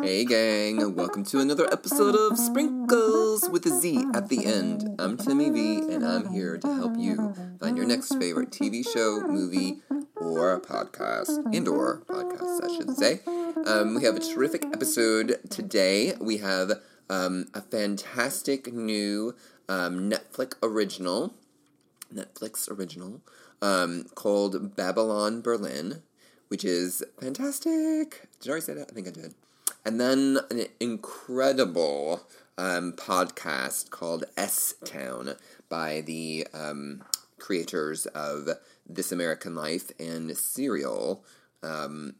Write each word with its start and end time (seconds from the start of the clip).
Hey, 0.00 0.24
gang, 0.24 0.94
welcome 0.94 1.22
to 1.24 1.40
another 1.40 1.70
episode 1.70 2.14
of 2.14 2.38
Sprinkles 2.38 3.48
with 3.50 3.66
a 3.66 3.70
Z 3.70 4.06
at 4.14 4.28
the 4.28 4.46
end. 4.46 4.88
I'm 4.98 5.18
Timmy 5.18 5.50
V, 5.50 5.92
and 5.92 6.04
I'm 6.04 6.32
here 6.32 6.56
to 6.56 6.74
help 6.74 6.96
you 6.96 7.34
find 7.60 7.76
your 7.76 7.84
next 7.86 8.14
favorite 8.14 8.50
TV 8.50 8.88
show, 8.88 9.20
movie, 9.26 9.82
or 10.16 10.60
podcast, 10.60 11.44
and 11.54 11.68
or 11.68 12.02
podcast, 12.06 12.64
I 12.64 12.76
should 12.76 12.96
say. 12.96 13.20
Um, 13.66 13.94
we 13.96 14.04
have 14.04 14.16
a 14.16 14.20
terrific 14.20 14.64
episode 14.66 15.38
today. 15.50 16.14
We 16.18 16.38
have 16.38 16.80
um, 17.10 17.48
a 17.52 17.60
fantastic 17.60 18.72
new 18.72 19.34
um, 19.68 20.10
Netflix 20.10 20.54
original, 20.62 21.34
Netflix 22.12 22.70
original, 22.70 23.20
um, 23.60 24.06
called 24.14 24.74
Babylon 24.74 25.42
Berlin, 25.42 26.02
which 26.48 26.64
is 26.64 27.04
fantastic. 27.20 28.28
Did 28.40 28.48
I 28.48 28.50
already 28.50 28.64
say 28.64 28.74
that? 28.74 28.88
I 28.90 28.94
think 28.94 29.08
I 29.08 29.10
did. 29.10 29.34
And 29.84 30.00
then 30.00 30.38
an 30.50 30.66
incredible 30.78 32.22
um, 32.56 32.92
podcast 32.92 33.90
called 33.90 34.24
S 34.36 34.74
Town 34.84 35.34
by 35.68 36.02
the 36.02 36.46
um, 36.54 37.02
creators 37.38 38.06
of 38.06 38.48
This 38.88 39.10
American 39.10 39.54
Life 39.54 39.90
and 39.98 40.36
Serial, 40.36 41.24
um, 41.62 42.14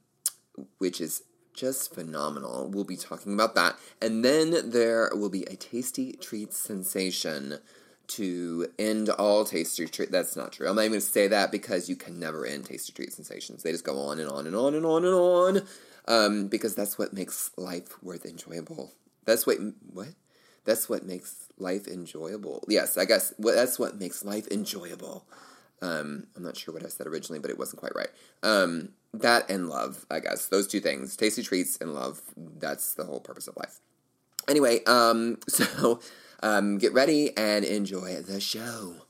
which 0.78 1.00
is 1.00 1.22
just 1.54 1.94
phenomenal. 1.94 2.68
We'll 2.68 2.84
be 2.84 2.96
talking 2.96 3.34
about 3.34 3.54
that. 3.54 3.76
And 4.00 4.24
then 4.24 4.70
there 4.70 5.10
will 5.14 5.30
be 5.30 5.44
a 5.44 5.56
tasty 5.56 6.12
treat 6.14 6.52
sensation 6.52 7.58
to 8.08 8.66
end 8.78 9.08
all 9.10 9.44
tasty 9.44 9.86
treat. 9.86 10.10
That's 10.10 10.34
not 10.34 10.52
true. 10.52 10.68
I'm 10.68 10.76
not 10.76 10.82
even 10.82 10.92
going 10.92 11.00
to 11.00 11.06
say 11.06 11.28
that 11.28 11.52
because 11.52 11.88
you 11.88 11.96
can 11.96 12.18
never 12.18 12.44
end 12.44 12.66
tasty 12.66 12.92
treat 12.92 13.12
sensations. 13.12 13.62
They 13.62 13.72
just 13.72 13.84
go 13.84 13.98
on 13.98 14.18
and 14.18 14.28
on 14.28 14.46
and 14.46 14.56
on 14.56 14.74
and 14.74 14.84
on 14.84 15.04
and 15.04 15.14
on 15.14 15.62
um, 16.06 16.48
because 16.48 16.74
that's 16.74 16.98
what 16.98 17.12
makes 17.12 17.50
life 17.56 18.02
worth 18.02 18.24
enjoyable. 18.24 18.92
That's 19.24 19.46
what 19.46 19.58
what 19.92 20.08
that's 20.64 20.88
what 20.88 21.04
makes 21.04 21.48
life 21.58 21.86
enjoyable. 21.86 22.64
Yes, 22.68 22.96
I 22.96 23.04
guess 23.04 23.34
well, 23.38 23.54
that's 23.54 23.78
what 23.78 23.98
makes 23.98 24.24
life 24.24 24.46
enjoyable. 24.48 25.26
Um, 25.80 26.28
I'm 26.36 26.44
not 26.44 26.56
sure 26.56 26.72
what 26.72 26.84
I 26.84 26.88
said 26.88 27.08
originally, 27.08 27.40
but 27.40 27.50
it 27.50 27.58
wasn't 27.58 27.80
quite 27.80 27.94
right. 27.96 28.10
Um, 28.42 28.90
that 29.12 29.50
and 29.50 29.68
love, 29.68 30.06
I 30.10 30.20
guess. 30.20 30.46
Those 30.46 30.68
two 30.68 30.80
things, 30.80 31.16
tasty 31.16 31.42
treats 31.42 31.76
and 31.78 31.92
love. 31.92 32.22
That's 32.36 32.94
the 32.94 33.04
whole 33.04 33.20
purpose 33.20 33.48
of 33.48 33.56
life. 33.56 33.80
Anyway, 34.48 34.84
um, 34.84 35.38
so 35.48 36.00
um, 36.42 36.78
get 36.78 36.92
ready 36.92 37.36
and 37.36 37.64
enjoy 37.64 38.22
the 38.22 38.40
show. 38.40 39.06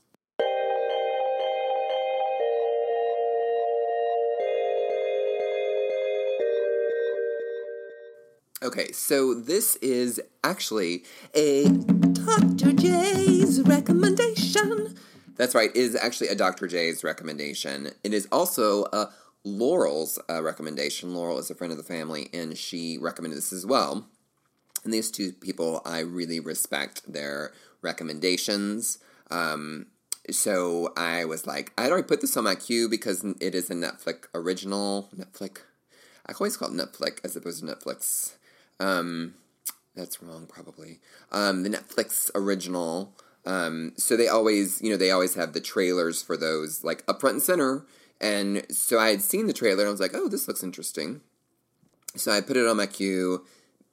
Okay, 8.63 8.93
so 8.93 9.33
this 9.33 9.75
is 9.77 10.21
actually 10.41 11.03
a 11.35 11.67
Dr. 11.67 12.71
J's 12.71 13.61
recommendation. 13.63 14.95
That's 15.35 15.53
right, 15.53 15.69
is 15.75 15.97
actually 15.97 16.29
a 16.29 16.35
Dr. 16.35 16.67
J's 16.67 17.03
recommendation. 17.03 17.89
It 18.05 18.13
is 18.13 18.25
also 18.31 18.85
a 18.93 19.09
Laurel's 19.43 20.17
uh, 20.29 20.41
recommendation. 20.41 21.13
Laurel 21.13 21.39
is 21.39 21.51
a 21.51 21.55
friend 21.55 21.71
of 21.71 21.77
the 21.77 21.83
family, 21.83 22.29
and 22.33 22.57
she 22.57 22.97
recommended 22.97 23.35
this 23.35 23.51
as 23.51 23.65
well. 23.65 24.05
And 24.85 24.93
these 24.93 25.11
two 25.11 25.33
people, 25.33 25.81
I 25.83 25.99
really 25.99 26.39
respect 26.39 27.01
their 27.11 27.51
recommendations. 27.81 28.97
Um, 29.29 29.87
so 30.31 30.93
I 30.95 31.25
was 31.25 31.45
like, 31.45 31.73
I 31.77 31.81
had 31.81 31.91
already 31.91 32.07
put 32.07 32.21
this 32.21 32.37
on 32.37 32.45
my 32.45 32.55
queue 32.55 32.87
because 32.87 33.25
it 33.41 33.55
is 33.55 33.69
a 33.69 33.73
Netflix 33.75 34.27
original. 34.33 35.09
Netflix. 35.13 35.57
I 36.25 36.31
always 36.31 36.55
call 36.55 36.69
it 36.69 36.77
Netflix 36.77 37.19
as 37.25 37.35
opposed 37.35 37.59
to 37.59 37.65
Netflix. 37.65 38.35
Um, 38.79 39.35
that's 39.95 40.21
wrong, 40.21 40.47
probably. 40.47 40.99
Um, 41.31 41.63
the 41.63 41.69
Netflix 41.69 42.31
original. 42.35 43.15
Um, 43.45 43.93
so 43.97 44.15
they 44.15 44.27
always, 44.27 44.81
you 44.81 44.89
know, 44.89 44.97
they 44.97 45.11
always 45.11 45.35
have 45.35 45.53
the 45.53 45.61
trailers 45.61 46.21
for 46.21 46.37
those 46.37 46.83
like 46.83 47.03
up 47.07 47.21
front 47.21 47.35
and 47.35 47.43
center. 47.43 47.85
And 48.21 48.65
so 48.71 48.99
I 48.99 49.09
had 49.09 49.21
seen 49.21 49.47
the 49.47 49.53
trailer 49.53 49.81
and 49.81 49.89
I 49.89 49.91
was 49.91 49.99
like, 49.99 50.15
oh, 50.15 50.29
this 50.29 50.47
looks 50.47 50.63
interesting. 50.63 51.21
So 52.15 52.31
I 52.31 52.41
put 52.41 52.57
it 52.57 52.67
on 52.67 52.77
my 52.77 52.85
queue, 52.85 53.45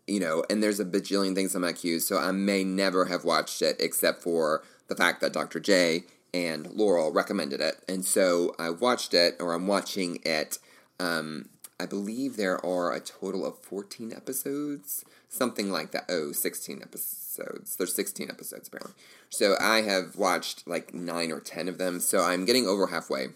you 0.07 0.21
know, 0.21 0.45
and 0.49 0.63
there's 0.63 0.81
a 0.81 0.85
bajillion 0.85 1.35
things 1.35 1.55
on 1.55 1.63
my 1.63 1.73
queue. 1.73 1.99
So 1.99 2.19
I 2.19 2.31
may 2.31 2.63
never 2.63 3.07
have 3.07 3.25
watched 3.25 3.61
it 3.61 3.77
except 3.81 4.23
for 4.23 4.63
the 4.89 4.95
fact 4.95 5.21
that 5.21 5.33
Dr. 5.33 5.59
J 5.59 6.05
and 6.33 6.71
Laurel 6.73 7.13
recommended 7.13 7.61
it. 7.61 7.77
And 7.89 8.05
so 8.05 8.55
I 8.59 8.71
watched 8.71 9.15
it, 9.15 9.37
or 9.41 9.53
I'm 9.53 9.67
watching 9.67 10.21
it. 10.25 10.59
Um, 10.99 11.49
I 11.81 11.87
believe 11.87 12.37
there 12.37 12.65
are 12.65 12.93
a 12.93 13.01
total 13.01 13.47
of 13.47 13.59
14 13.59 14.13
episodes, 14.15 15.05
something 15.29 15.73
like 15.73 15.93
that. 15.93 16.05
Oh, 16.09 16.33
16 16.33 16.81
episodes. 16.83 17.77
There's 17.77 17.95
16 17.95 18.29
episodes 18.31 18.69
apparently. 18.69 18.95
So 19.31 19.57
I 19.59 19.81
have 19.83 20.17
watched 20.17 20.69
like 20.69 20.93
9 20.93 21.33
or 21.33 21.41
10 21.41 21.69
of 21.69 21.79
them, 21.79 22.01
so 22.01 22.21
I'm 22.21 22.45
getting 22.45 22.67
over 22.67 22.89
halfway. 22.89 23.29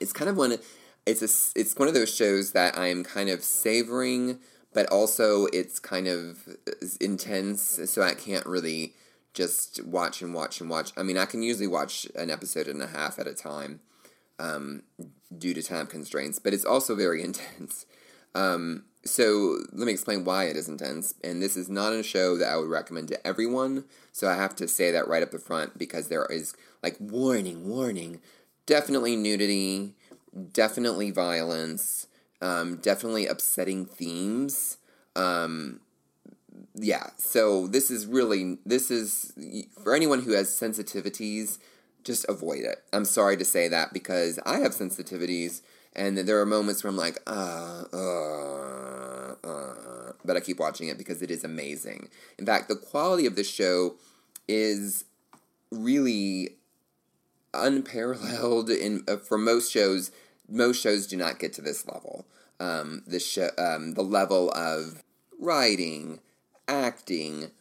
It's 0.00 0.12
kind 0.12 0.30
of 0.30 0.36
one 0.36 0.56
it's 1.06 1.22
a 1.22 1.58
it's 1.58 1.76
one 1.76 1.88
of 1.88 1.94
those 1.94 2.14
shows 2.14 2.52
that 2.52 2.78
I'm 2.78 3.04
kind 3.04 3.28
of 3.28 3.42
savoring, 3.42 4.38
but 4.72 4.86
also 4.86 5.46
it's 5.46 5.78
kind 5.78 6.06
of 6.06 6.56
intense, 7.00 7.80
so 7.90 8.02
I 8.02 8.14
can't 8.14 8.46
really 8.46 8.94
just 9.34 9.84
watch 9.84 10.22
and 10.22 10.34
watch 10.34 10.60
and 10.60 10.70
watch. 10.70 10.92
I 10.96 11.02
mean, 11.02 11.18
I 11.18 11.26
can 11.26 11.42
usually 11.42 11.66
watch 11.66 12.06
an 12.14 12.30
episode 12.30 12.68
and 12.68 12.82
a 12.82 12.86
half 12.86 13.18
at 13.18 13.26
a 13.26 13.34
time 13.34 13.80
um, 14.40 14.82
due 15.36 15.54
to 15.54 15.62
time 15.62 15.86
constraints, 15.86 16.38
but 16.38 16.54
it's 16.54 16.64
also 16.64 16.96
very 16.96 17.22
intense. 17.24 17.86
Um, 18.34 18.84
so 19.04 19.58
let 19.72 19.86
me 19.86 19.92
explain 19.92 20.24
why 20.24 20.44
it 20.44 20.56
is 20.56 20.68
intense. 20.68 21.14
And 21.24 21.42
this 21.42 21.56
is 21.56 21.68
not 21.68 21.92
a 21.92 22.02
show 22.02 22.36
that 22.36 22.48
I 22.48 22.56
would 22.56 22.68
recommend 22.68 23.08
to 23.08 23.26
everyone. 23.26 23.84
So 24.12 24.28
I 24.28 24.34
have 24.34 24.54
to 24.56 24.68
say 24.68 24.90
that 24.90 25.08
right 25.08 25.22
up 25.22 25.30
the 25.30 25.38
front 25.38 25.78
because 25.78 26.08
there 26.08 26.26
is 26.26 26.54
like 26.82 26.96
warning, 26.98 27.68
warning, 27.68 28.20
definitely 28.66 29.16
nudity, 29.16 29.94
definitely 30.52 31.10
violence, 31.10 32.06
um, 32.42 32.76
definitely 32.76 33.26
upsetting 33.26 33.86
themes. 33.86 34.76
Um, 35.16 35.80
yeah, 36.74 37.10
so 37.16 37.66
this 37.66 37.90
is 37.90 38.06
really 38.06 38.58
this 38.64 38.90
is 38.90 39.32
for 39.82 39.94
anyone 39.94 40.22
who 40.22 40.32
has 40.32 40.48
sensitivities 40.48 41.58
just 42.04 42.26
avoid 42.28 42.60
it. 42.60 42.82
I'm 42.92 43.04
sorry 43.04 43.36
to 43.36 43.44
say 43.44 43.68
that 43.68 43.92
because 43.92 44.38
I 44.44 44.58
have 44.58 44.72
sensitivities, 44.72 45.62
and 45.94 46.18
there 46.18 46.40
are 46.40 46.46
moments 46.46 46.82
where 46.82 46.90
I'm 46.90 46.96
like, 46.96 47.18
uh, 47.26 47.84
uh, 47.92 49.34
uh, 49.44 50.12
but 50.24 50.36
I 50.36 50.40
keep 50.40 50.58
watching 50.58 50.88
it 50.88 50.98
because 50.98 51.22
it 51.22 51.30
is 51.30 51.44
amazing. 51.44 52.08
In 52.38 52.46
fact, 52.46 52.68
the 52.68 52.76
quality 52.76 53.26
of 53.26 53.36
the 53.36 53.44
show 53.44 53.96
is 54.48 55.04
really 55.70 56.56
unparalleled 57.54 58.70
in 58.70 59.04
uh, 59.08 59.16
for 59.16 59.38
most 59.38 59.72
shows. 59.72 60.10
Most 60.48 60.82
shows 60.82 61.06
do 61.06 61.16
not 61.16 61.38
get 61.38 61.52
to 61.54 61.62
this 61.62 61.86
level. 61.86 62.26
Um, 62.58 63.02
the 63.06 63.20
show, 63.20 63.50
um, 63.56 63.94
the 63.94 64.02
level 64.02 64.50
of 64.50 65.02
writing, 65.38 66.20
acting, 66.68 67.52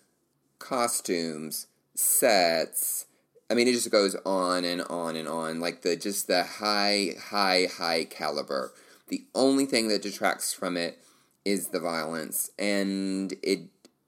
costumes, 0.57 1.67
sets 1.95 3.05
I 3.49 3.55
mean, 3.55 3.67
it 3.67 3.73
just 3.73 3.89
goes 3.89 4.15
on 4.25 4.63
and 4.63 4.81
on 4.83 5.15
and 5.15 5.27
on. 5.27 5.59
Like 5.59 5.81
the 5.81 5.95
just 5.95 6.27
the 6.27 6.43
high, 6.43 7.15
high, 7.19 7.67
high 7.77 8.05
caliber. 8.05 8.73
The 9.07 9.25
only 9.33 9.65
thing 9.65 9.87
that 9.87 10.03
detracts 10.03 10.53
from 10.53 10.77
it 10.77 10.99
is 11.43 11.69
the 11.69 11.79
violence, 11.79 12.51
and 12.59 13.33
it 13.41 13.61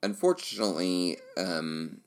unfortunately 0.03 1.17
um, 1.37 2.01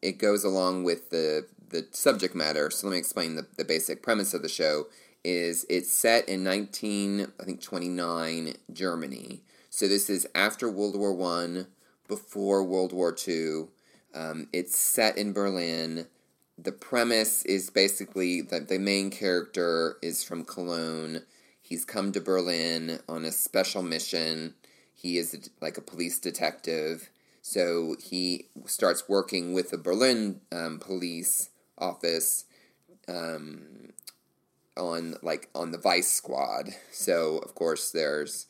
it 0.00 0.18
goes 0.18 0.42
along 0.42 0.82
with 0.82 1.10
the 1.10 1.46
the 1.68 1.86
subject 1.92 2.34
matter. 2.34 2.70
So 2.70 2.88
let 2.88 2.92
me 2.94 2.98
explain 2.98 3.36
the, 3.36 3.46
the 3.56 3.64
basic 3.64 4.02
premise 4.02 4.34
of 4.34 4.42
the 4.42 4.48
show. 4.48 4.86
Is 5.24 5.64
it's 5.70 5.92
set 5.92 6.28
in 6.28 6.42
nineteen 6.42 7.28
I 7.40 7.44
think 7.44 7.62
twenty 7.62 7.88
nine 7.88 8.54
Germany. 8.72 9.42
So 9.70 9.86
this 9.86 10.10
is 10.10 10.26
after 10.34 10.68
World 10.68 10.96
War 10.98 11.14
One, 11.14 11.68
before 12.08 12.64
World 12.64 12.92
War 12.92 13.12
Two. 13.12 13.68
Um, 14.12 14.48
it's 14.52 14.76
set 14.76 15.16
in 15.16 15.32
Berlin 15.32 16.08
the 16.58 16.72
premise 16.72 17.44
is 17.44 17.70
basically 17.70 18.42
that 18.42 18.68
the 18.68 18.78
main 18.78 19.10
character 19.10 19.96
is 20.02 20.22
from 20.22 20.44
Cologne. 20.44 21.22
He's 21.60 21.84
come 21.84 22.12
to 22.12 22.20
Berlin 22.20 23.00
on 23.08 23.24
a 23.24 23.32
special 23.32 23.82
mission. 23.82 24.54
He 24.94 25.18
is 25.18 25.34
a, 25.34 25.64
like 25.64 25.78
a 25.78 25.82
police 25.82 26.18
detective. 26.18 27.10
So 27.40 27.96
he 28.00 28.46
starts 28.66 29.08
working 29.08 29.52
with 29.52 29.70
the 29.70 29.78
Berlin 29.78 30.40
um, 30.52 30.78
police 30.78 31.50
office 31.78 32.44
um, 33.08 33.92
on 34.76 35.16
like 35.22 35.48
on 35.54 35.72
the 35.72 35.78
Vice 35.78 36.10
Squad. 36.10 36.70
So 36.92 37.38
of 37.38 37.54
course 37.54 37.90
there's 37.90 38.46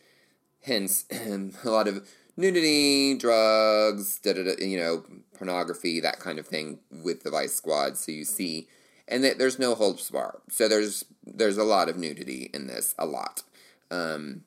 hence 0.62 1.06
a 1.10 1.50
lot 1.64 1.88
of 1.88 2.06
nudity, 2.36 3.16
drugs, 3.16 4.18
da 4.20 4.32
da 4.32 4.54
you 4.58 4.78
know, 4.78 5.04
pornography, 5.36 6.00
that 6.00 6.18
kind 6.18 6.38
of 6.38 6.46
thing 6.46 6.78
with 6.90 7.22
the 7.22 7.30
Vice 7.30 7.54
Squad. 7.54 7.96
So 7.96 8.12
you 8.12 8.24
see, 8.24 8.68
and 9.08 9.22
th- 9.22 9.38
there's 9.38 9.58
no 9.58 9.74
holds 9.74 10.10
bar. 10.10 10.40
So 10.50 10.68
there's 10.68 11.04
there's 11.24 11.58
a 11.58 11.64
lot 11.64 11.88
of 11.88 11.96
nudity 11.96 12.50
in 12.52 12.66
this, 12.66 12.94
a 12.98 13.06
lot. 13.06 13.42
Um, 13.90 14.42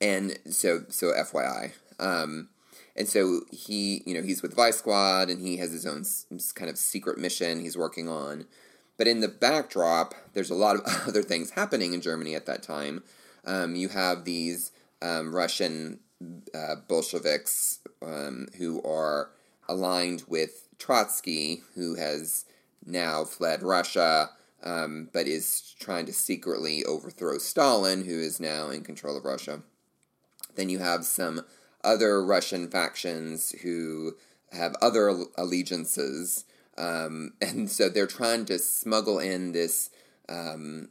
and 0.00 0.38
so 0.50 0.84
so 0.88 1.12
FYI. 1.12 1.72
Um, 1.98 2.48
and 2.96 3.08
so 3.08 3.40
he, 3.50 4.02
you 4.06 4.14
know, 4.14 4.22
he's 4.22 4.42
with 4.42 4.54
Vice 4.54 4.78
Squad, 4.78 5.28
and 5.28 5.40
he 5.40 5.56
has 5.56 5.72
his 5.72 5.86
own 5.86 6.04
kind 6.54 6.70
of 6.70 6.78
secret 6.78 7.18
mission 7.18 7.60
he's 7.60 7.76
working 7.76 8.08
on. 8.08 8.44
But 8.96 9.08
in 9.08 9.20
the 9.20 9.28
backdrop, 9.28 10.14
there's 10.32 10.50
a 10.50 10.54
lot 10.54 10.76
of 10.76 10.82
other 11.08 11.22
things 11.22 11.50
happening 11.50 11.92
in 11.92 12.00
Germany 12.00 12.34
at 12.34 12.46
that 12.46 12.62
time. 12.62 13.02
Um, 13.44 13.74
you 13.74 13.88
have 13.88 14.24
these 14.24 14.70
um, 15.02 15.34
Russian 15.34 16.00
uh, 16.54 16.76
Bolsheviks 16.88 17.80
um, 18.02 18.48
who 18.58 18.82
are 18.82 19.30
aligned 19.68 20.24
with 20.28 20.68
Trotsky, 20.78 21.62
who 21.74 21.94
has 21.94 22.44
now 22.84 23.24
fled 23.24 23.62
Russia, 23.62 24.30
um, 24.62 25.10
but 25.12 25.26
is 25.26 25.74
trying 25.78 26.06
to 26.06 26.12
secretly 26.12 26.84
overthrow 26.84 27.38
Stalin, 27.38 28.04
who 28.04 28.18
is 28.18 28.40
now 28.40 28.70
in 28.70 28.82
control 28.82 29.16
of 29.16 29.24
Russia. 29.24 29.62
Then 30.56 30.68
you 30.68 30.78
have 30.78 31.04
some 31.04 31.44
other 31.82 32.24
Russian 32.24 32.70
factions 32.70 33.50
who 33.62 34.16
have 34.52 34.74
other 34.80 35.24
allegiances, 35.36 36.44
um, 36.78 37.34
and 37.40 37.70
so 37.70 37.88
they're 37.88 38.06
trying 38.06 38.46
to 38.46 38.58
smuggle 38.58 39.18
in 39.18 39.52
this 39.52 39.90
um, 40.28 40.88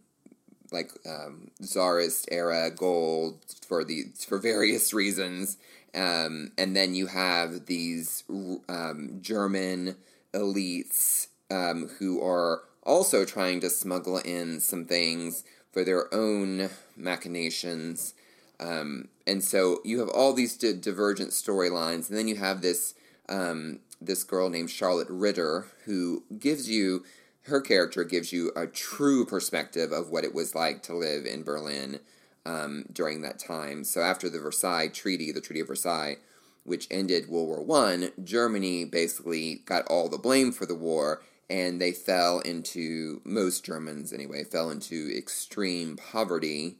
like 0.74 0.92
um, 1.06 1.52
czarist 1.64 2.28
era 2.32 2.70
gold 2.72 3.40
for 3.68 3.84
the 3.84 4.06
for 4.28 4.38
various 4.38 4.94
reasons, 4.94 5.58
um, 5.96 6.52
and 6.58 6.76
then 6.76 6.96
you 6.96 7.08
have 7.08 7.68
these 7.68 8.24
um, 8.68 9.20
German 9.22 9.96
elites 10.34 11.28
um, 11.52 11.90
who 12.00 12.22
are 12.22 12.64
also 12.84 13.24
trying 13.24 13.60
to 13.62 13.70
smuggle 13.70 14.18
in 14.18 14.60
some 14.60 14.86
things 14.86 15.44
for 15.72 15.84
their 15.84 16.14
own 16.14 16.70
machinations. 16.98 18.14
Um, 18.60 19.10
and 19.26 19.44
so 19.44 19.80
you 19.84 20.00
have 20.00 20.10
all 20.10 20.34
these 20.34 20.56
di- 20.58 20.74
divergent 20.74 21.32
storylines, 21.32 22.10
and 22.10 22.18
then 22.18 22.28
you 22.28 22.36
have 22.36 22.62
this 22.62 22.94
um, 23.30 23.80
this 24.02 24.24
girl 24.24 24.50
named 24.50 24.70
Charlotte 24.70 25.10
Ritter 25.10 25.68
who 25.86 26.24
gives 26.40 26.70
you 26.70 27.04
her 27.44 27.62
character 27.62 28.04
gives 28.04 28.32
you 28.32 28.52
a 28.56 28.68
true 28.68 29.26
perspective 29.26 29.92
of 29.92 30.10
what 30.10 30.24
it 30.24 30.34
was 30.34 30.56
like 30.56 30.82
to 30.84 30.96
live 30.96 31.26
in 31.26 31.44
Berlin 31.44 32.00
um, 32.46 32.86
during 32.92 33.22
that 33.22 33.40
time. 33.40 33.84
So 33.84 34.02
after 34.02 34.30
the 34.30 34.40
Versailles 34.40 34.88
Treaty, 34.88 35.32
the 35.32 35.42
Treaty 35.42 35.62
of 35.62 35.68
Versailles, 35.68 36.18
which 36.64 36.88
ended 36.90 37.28
World 37.28 37.48
War 37.48 37.64
One, 37.64 38.12
Germany 38.24 38.86
basically 38.86 39.62
got 39.66 39.86
all 39.88 40.08
the 40.08 40.18
blame 40.18 40.52
for 40.54 40.66
the 40.66 40.76
war, 40.76 41.22
and 41.50 41.82
they 41.82 41.92
fell 41.92 42.40
into 42.40 43.22
most 43.26 43.66
Germans 43.66 44.14
anyway 44.14 44.46
fell 44.46 44.70
into 44.70 45.12
extreme 45.16 45.98
poverty, 45.98 46.78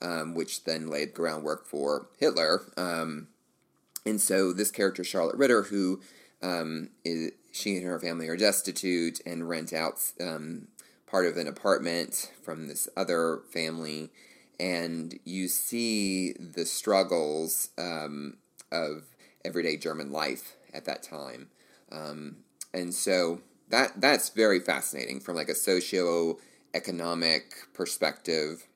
um, 0.00 0.34
which 0.34 0.64
then 0.64 0.86
laid 0.86 1.12
groundwork 1.12 1.66
for 1.66 2.08
Hitler. 2.18 2.62
Um, 2.76 3.28
and 4.06 4.20
so 4.20 4.52
this 4.52 4.70
character 4.70 5.02
Charlotte 5.02 5.36
Ritter, 5.36 5.62
who 5.62 6.00
um, 6.42 6.90
is, 7.04 7.32
she 7.54 7.76
and 7.76 7.86
her 7.86 8.00
family 8.00 8.28
are 8.28 8.36
destitute 8.36 9.20
and 9.24 9.48
rent 9.48 9.72
out 9.72 10.00
um, 10.20 10.66
part 11.06 11.24
of 11.24 11.36
an 11.36 11.46
apartment 11.46 12.32
from 12.42 12.66
this 12.66 12.88
other 12.96 13.42
family, 13.52 14.10
and 14.58 15.20
you 15.24 15.46
see 15.46 16.32
the 16.32 16.66
struggles 16.66 17.68
um, 17.78 18.38
of 18.72 19.04
everyday 19.44 19.76
German 19.76 20.10
life 20.10 20.56
at 20.74 20.84
that 20.86 21.04
time, 21.04 21.46
um, 21.92 22.38
and 22.72 22.92
so 22.92 23.40
that 23.68 24.00
that's 24.00 24.30
very 24.30 24.58
fascinating 24.58 25.20
from 25.20 25.36
like 25.36 25.48
a 25.48 25.54
socio-economic 25.54 27.54
perspective, 27.72 28.66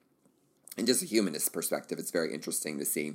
and 0.77 0.87
just 0.87 1.03
a 1.03 1.07
humanist 1.07 1.53
perspective. 1.53 1.99
It's 1.99 2.13
very 2.13 2.33
interesting 2.33 2.79
to 2.79 2.85
see. 2.85 3.15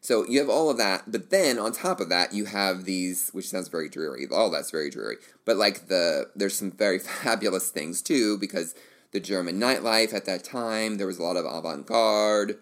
So 0.00 0.24
you 0.26 0.38
have 0.38 0.48
all 0.48 0.70
of 0.70 0.78
that, 0.78 1.10
but 1.10 1.30
then 1.30 1.58
on 1.58 1.72
top 1.72 2.00
of 2.00 2.08
that, 2.08 2.32
you 2.32 2.44
have 2.44 2.84
these, 2.84 3.30
which 3.30 3.48
sounds 3.48 3.68
very 3.68 3.88
dreary. 3.88 4.26
All 4.30 4.50
that's 4.50 4.70
very 4.70 4.90
dreary, 4.90 5.16
but 5.44 5.56
like 5.56 5.88
the 5.88 6.30
there's 6.36 6.56
some 6.56 6.70
very 6.70 6.98
fabulous 7.24 7.70
things 7.70 8.00
too 8.00 8.38
because 8.38 8.74
the 9.12 9.20
German 9.20 9.58
nightlife 9.58 10.12
at 10.14 10.26
that 10.26 10.44
time 10.44 10.98
there 10.98 11.06
was 11.06 11.18
a 11.18 11.22
lot 11.22 11.36
of 11.36 11.44
avant-garde, 11.44 12.58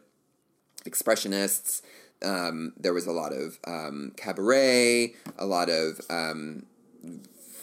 expressionists. 0.84 1.82
Um, 2.24 2.72
there 2.78 2.94
was 2.94 3.06
a 3.06 3.12
lot 3.12 3.32
of 3.32 3.58
um, 3.66 4.12
cabaret, 4.16 5.14
a 5.38 5.44
lot 5.44 5.68
of 5.68 6.00
um, 6.08 6.64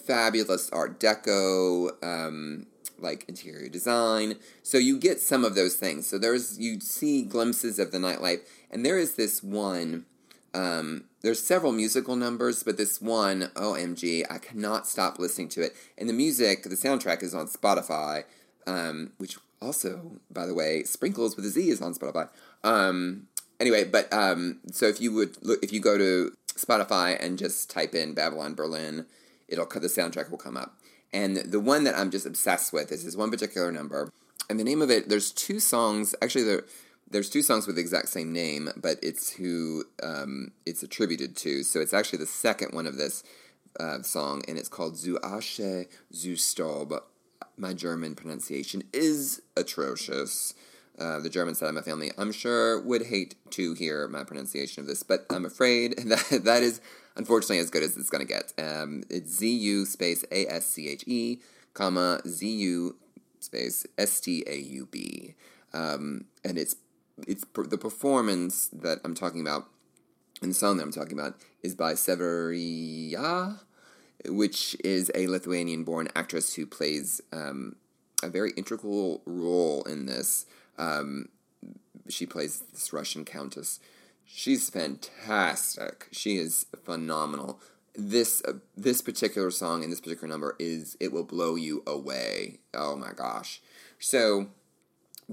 fabulous 0.06 0.70
Art 0.70 1.00
Deco, 1.00 1.92
um, 2.04 2.68
like 3.00 3.26
interior 3.28 3.70
design. 3.70 4.36
So 4.62 4.78
you 4.78 4.98
get 5.00 5.20
some 5.20 5.44
of 5.44 5.56
those 5.56 5.76
things. 5.76 6.08
So 6.08 6.18
there's 6.18 6.60
you 6.60 6.80
see 6.80 7.24
glimpses 7.24 7.80
of 7.80 7.92
the 7.92 7.98
nightlife, 7.98 8.42
and 8.74 8.86
there 8.86 8.98
is 8.98 9.16
this 9.16 9.42
one. 9.44 10.06
Um, 10.54 11.06
there's 11.22 11.44
several 11.44 11.72
musical 11.72 12.16
numbers, 12.16 12.64
but 12.64 12.78
this 12.78 13.02
one, 13.02 13.52
OMG, 13.56 14.26
I 14.30 14.40
cannot 14.40 14.88
stop 14.88 15.18
listening 15.20 15.48
to 15.50 15.62
it. 15.62 15.76
And 15.98 16.10
the 16.10 16.14
music, 16.14 16.64
the 16.64 16.70
soundtrack 16.72 17.24
is 17.24 17.34
on 17.34 17.48
Spotify, 17.48 18.26
um, 18.68 19.14
which 19.18 19.38
also, 19.62 20.20
by 20.30 20.46
the 20.46 20.54
way, 20.54 20.84
Sprinkles 20.84 21.36
with 21.36 21.46
a 21.46 21.50
Z 21.50 21.70
is 21.70 21.82
on 21.82 21.94
Spotify. 21.94 22.30
Um, 22.64 23.28
anyway, 23.60 23.84
but 23.84 24.12
um, 24.12 24.60
so 24.72 24.88
if 24.88 25.00
you 25.00 25.14
would 25.14 25.38
look, 25.44 25.64
if 25.64 25.72
you 25.72 25.80
go 25.80 25.98
to 25.98 26.34
Spotify 26.56 27.18
and 27.24 27.38
just 27.38 27.70
type 27.70 27.96
in 27.96 28.14
Babylon 28.14 28.56
Berlin, 28.56 29.06
it'll 29.48 29.66
the 29.66 29.88
soundtrack 29.88 30.30
will 30.30 30.38
come 30.38 30.58
up. 30.58 30.76
And 31.12 31.38
the 31.38 31.60
one 31.60 31.84
that 31.84 31.96
I'm 31.96 32.12
just 32.12 32.26
obsessed 32.26 32.74
with 32.74 32.92
is 32.92 33.06
this 33.06 33.16
one 33.16 33.32
particular 33.32 33.72
number. 33.72 34.12
And 34.50 34.60
the 34.60 34.64
name 34.64 34.82
of 34.82 34.92
it, 34.92 35.10
there's 35.10 35.32
two 35.32 35.60
songs, 35.60 36.14
actually, 36.22 36.44
there, 36.44 36.64
there's 37.10 37.30
two 37.30 37.42
songs 37.42 37.68
with 37.68 37.76
the 37.76 37.82
exact 37.82 38.10
same 38.10 38.34
name, 38.34 38.70
but 38.76 38.98
it's 39.02 39.34
who 39.34 39.86
um, 40.02 40.52
it's 40.66 40.84
attributed 40.84 41.36
to. 41.38 41.64
So 41.64 41.80
it's 41.80 41.94
actually 41.94 42.20
the 42.20 42.26
second 42.26 42.74
one 42.74 42.88
of 42.88 42.98
this 42.98 43.24
uh, 43.80 44.02
song, 44.02 44.42
and 44.48 44.58
it's 44.58 44.70
called 44.70 44.98
Zu 44.98 45.20
Asche, 45.20 45.88
Zu 46.14 46.36
Staub. 46.36 46.94
My 47.58 47.74
German 47.74 48.16
pronunciation 48.16 48.84
is 48.94 49.42
atrocious. 49.56 50.54
Uh, 50.98 51.20
the 51.20 51.30
German 51.30 51.56
side 51.56 51.70
of 51.70 51.76
my 51.76 51.82
family, 51.82 52.12
I'm 52.18 52.32
sure, 52.32 52.80
would 52.80 53.08
hate 53.08 53.36
to 53.52 53.74
hear 53.74 54.08
my 54.08 54.24
pronunciation 54.24 54.82
of 54.82 54.88
this, 54.88 55.02
but 55.02 55.26
I'm 55.30 55.46
afraid 55.46 55.98
that 56.06 56.42
that 56.44 56.64
is 56.64 56.82
unfortunately 57.16 57.60
as 57.60 57.70
good 57.70 57.84
as 57.84 57.98
it's 57.98 58.10
going 58.10 58.26
to 58.26 58.32
get. 58.32 58.54
Um, 58.58 59.04
it's 59.10 59.38
ZU 59.38 59.86
space 59.86 60.24
A 60.32 60.46
S 60.48 60.68
C 60.68 60.90
H 60.90 61.04
E, 61.08 61.40
comma, 61.74 62.22
ZU 62.28 62.96
space 63.40 63.86
S 63.98 64.20
T 64.20 64.44
A 64.48 64.56
U 64.56 64.88
B. 64.90 65.36
Um, 65.74 66.26
and 66.46 66.58
it's 66.58 66.76
it's 67.28 67.44
per- 67.44 67.66
the 67.66 67.78
performance 67.78 68.68
that 68.74 69.00
I'm 69.04 69.16
talking 69.16 69.42
about, 69.42 69.68
and 70.42 70.52
the 70.52 70.56
song 70.56 70.78
that 70.78 70.84
I'm 70.84 70.92
talking 70.92 71.18
about 71.18 71.36
is 71.62 71.76
by 71.76 71.94
Severija, 71.94 73.60
which 74.28 74.76
is 74.84 75.12
a 75.16 75.28
Lithuanian 75.28 75.84
born 75.84 76.08
actress 76.16 76.56
who 76.56 76.66
plays 76.66 77.22
um, 77.32 77.76
a 78.22 78.30
very 78.30 78.52
integral 78.58 79.22
role 79.26 79.84
in 79.84 80.06
this. 80.06 80.46
Um, 80.78 81.30
she 82.10 82.26
plays 82.26 82.64
this 82.74 82.92
Russian 82.92 83.26
countess 83.26 83.80
She's 84.26 84.70
fantastic. 84.70 86.08
She 86.12 86.38
is 86.38 86.66
phenomenal. 86.84 87.60
This 87.96 88.42
uh, 88.48 88.54
this 88.76 89.02
particular 89.02 89.52
song 89.52 89.84
and 89.84 89.92
this 89.92 90.02
particular 90.02 90.28
number 90.28 90.56
is 90.58 90.98
it 91.00 91.12
will 91.12 91.24
blow 91.24 91.56
you 91.56 91.84
away. 91.86 92.60
Oh 92.74 92.96
my 92.96 93.12
gosh. 93.16 93.62
So 94.00 94.48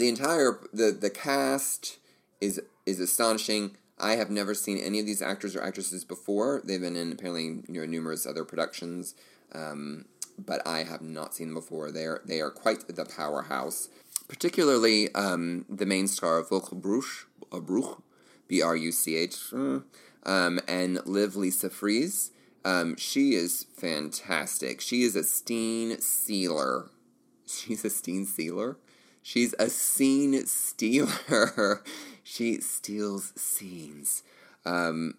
the 0.00 0.08
entire 0.08 0.58
the 0.72 0.90
the 0.90 1.10
cast 1.10 1.98
is 2.40 2.60
is 2.86 3.00
astonishing. 3.00 3.76
I 3.98 4.16
have 4.16 4.30
never 4.30 4.54
seen 4.54 4.78
any 4.78 4.98
of 4.98 5.06
these 5.06 5.20
actors 5.20 5.54
or 5.54 5.62
actresses 5.62 6.04
before. 6.04 6.62
They've 6.64 6.80
been 6.80 6.96
in 6.96 7.12
apparently 7.12 7.62
you 7.68 7.80
know 7.80 7.86
numerous 7.86 8.26
other 8.26 8.44
productions, 8.44 9.14
um, 9.52 10.06
but 10.38 10.66
I 10.66 10.84
have 10.84 11.02
not 11.02 11.34
seen 11.34 11.48
them 11.48 11.54
before. 11.54 11.90
They 11.90 12.04
are 12.04 12.22
they 12.24 12.40
are 12.40 12.50
quite 12.50 12.88
the 12.88 13.04
powerhouse. 13.04 13.88
Particularly 14.28 15.12
um, 15.14 15.64
the 15.68 15.86
main 15.86 16.06
star 16.06 16.38
of 16.38 16.48
Volker 16.48 16.76
uh, 16.76 17.60
Bruch 17.60 18.02
B 18.48 18.62
R 18.62 18.76
U 18.76 18.92
C 18.92 19.16
H, 19.16 19.36
mm, 19.52 19.82
um, 20.24 20.60
and 20.66 21.04
Liv 21.06 21.36
Lisa 21.36 21.68
Fries. 21.68 22.30
Um, 22.64 22.96
she 22.96 23.34
is 23.34 23.66
fantastic. 23.74 24.80
She 24.80 25.02
is 25.02 25.16
a 25.16 25.24
scene 25.24 26.00
sealer. 26.00 26.90
She's 27.46 27.84
a 27.84 27.90
scene 27.90 28.24
sealer. 28.24 28.76
She's 29.22 29.54
a 29.58 29.68
scene 29.68 30.46
stealer. 30.46 31.82
she 32.24 32.60
steals 32.60 33.32
scenes. 33.36 34.22
Um, 34.64 35.14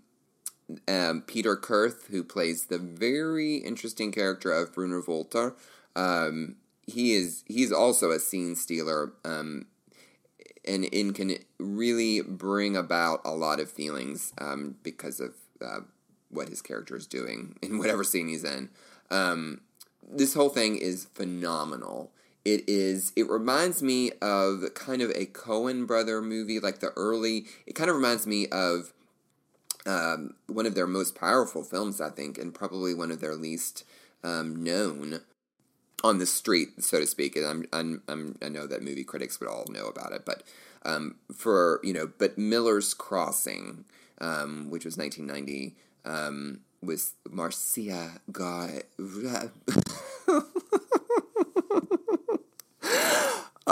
um, 0.88 1.22
Peter 1.22 1.56
Kurth, 1.56 2.08
who 2.08 2.24
plays 2.24 2.66
the 2.66 2.80
very 2.80 3.58
interesting 3.58 4.12
character 4.12 4.52
of 4.52 4.74
Bruno 4.74 5.02
Wolter, 5.02 5.56
um, 5.96 6.56
he 6.88 7.14
is 7.14 7.44
he's 7.48 7.72
also 7.72 8.12
a 8.12 8.20
scene 8.20 8.56
stealer. 8.56 9.14
Um, 9.24 9.68
and, 10.68 11.16
can 11.16 11.36
really 11.58 12.22
bring 12.22 12.78
about 12.78 13.22
a 13.26 13.32
lot 13.32 13.60
of 13.60 13.72
feelings 13.72 14.32
um, 14.38 14.76
because 14.84 15.20
of 15.20 15.34
uh, 15.60 15.80
what 16.30 16.50
his 16.50 16.62
character 16.62 16.96
is 16.96 17.08
doing 17.08 17.58
in 17.62 17.78
whatever 17.78 18.04
scene 18.04 18.28
he's 18.28 18.44
in. 18.44 18.70
Um, 19.10 19.62
this 20.10 20.34
whole 20.34 20.50
thing 20.50 20.78
is 20.78 21.06
phenomenal. 21.14 22.12
It 22.44 22.68
is. 22.68 23.14
It 23.16 23.30
reminds 23.30 23.84
me 23.84 24.12
of 24.22 24.64
kind 24.74 25.02
of 25.02 25.12
a 25.12 25.28
Coen 25.28 25.86
brother 25.86 26.22
movie, 26.22 26.60
like 26.60 26.80
the 26.80 26.92
early. 26.96 27.46
It 27.68 27.76
kind 27.76 27.90
of 27.90 27.96
reminds 27.96 28.26
me 28.26 28.48
of 28.48 28.94
um, 29.86 30.34
one 30.48 30.66
of 30.66 30.74
their 30.74 30.88
most 30.88 31.16
powerful 31.16 31.64
films, 31.64 32.02
I 32.02 32.10
think, 32.10 32.38
and 32.38 32.54
probably 32.54 32.94
one 32.94 33.12
of 33.12 33.22
their 33.22 33.36
least 33.36 33.84
um, 34.24 34.64
known 34.64 35.22
on 36.04 36.18
the 36.18 36.26
street, 36.26 36.84
so 36.84 37.00
to 37.00 37.08
speak. 37.08 37.36
And 37.36 37.46
I'm, 37.46 37.66
I'm, 37.72 38.02
I'm, 38.08 38.38
i 38.42 38.50
know 38.50 38.66
that 38.66 38.82
movie 38.82 39.04
critics 39.04 39.40
would 39.40 39.50
all 39.50 39.66
know 39.70 39.86
about 39.86 40.12
it, 40.12 40.26
but 40.26 40.44
um, 40.84 41.16
for 41.36 41.80
you 41.84 41.94
know, 41.94 42.10
but 42.18 42.38
Miller's 42.38 42.94
Crossing, 42.94 43.86
um, 44.20 44.70
which 44.70 44.86
was 44.86 44.98
1990, 44.98 45.76
um, 46.06 46.62
with 46.82 47.14
Marcia 47.30 48.20
Guy. 48.32 48.82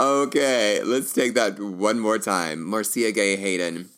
okay, 0.00 0.82
let's 0.82 1.12
take 1.12 1.34
that 1.34 1.60
one 1.60 2.00
more 2.00 2.18
time. 2.18 2.66
Marcia 2.66 3.12
Gay 3.12 3.36
Hayden. 3.36 3.90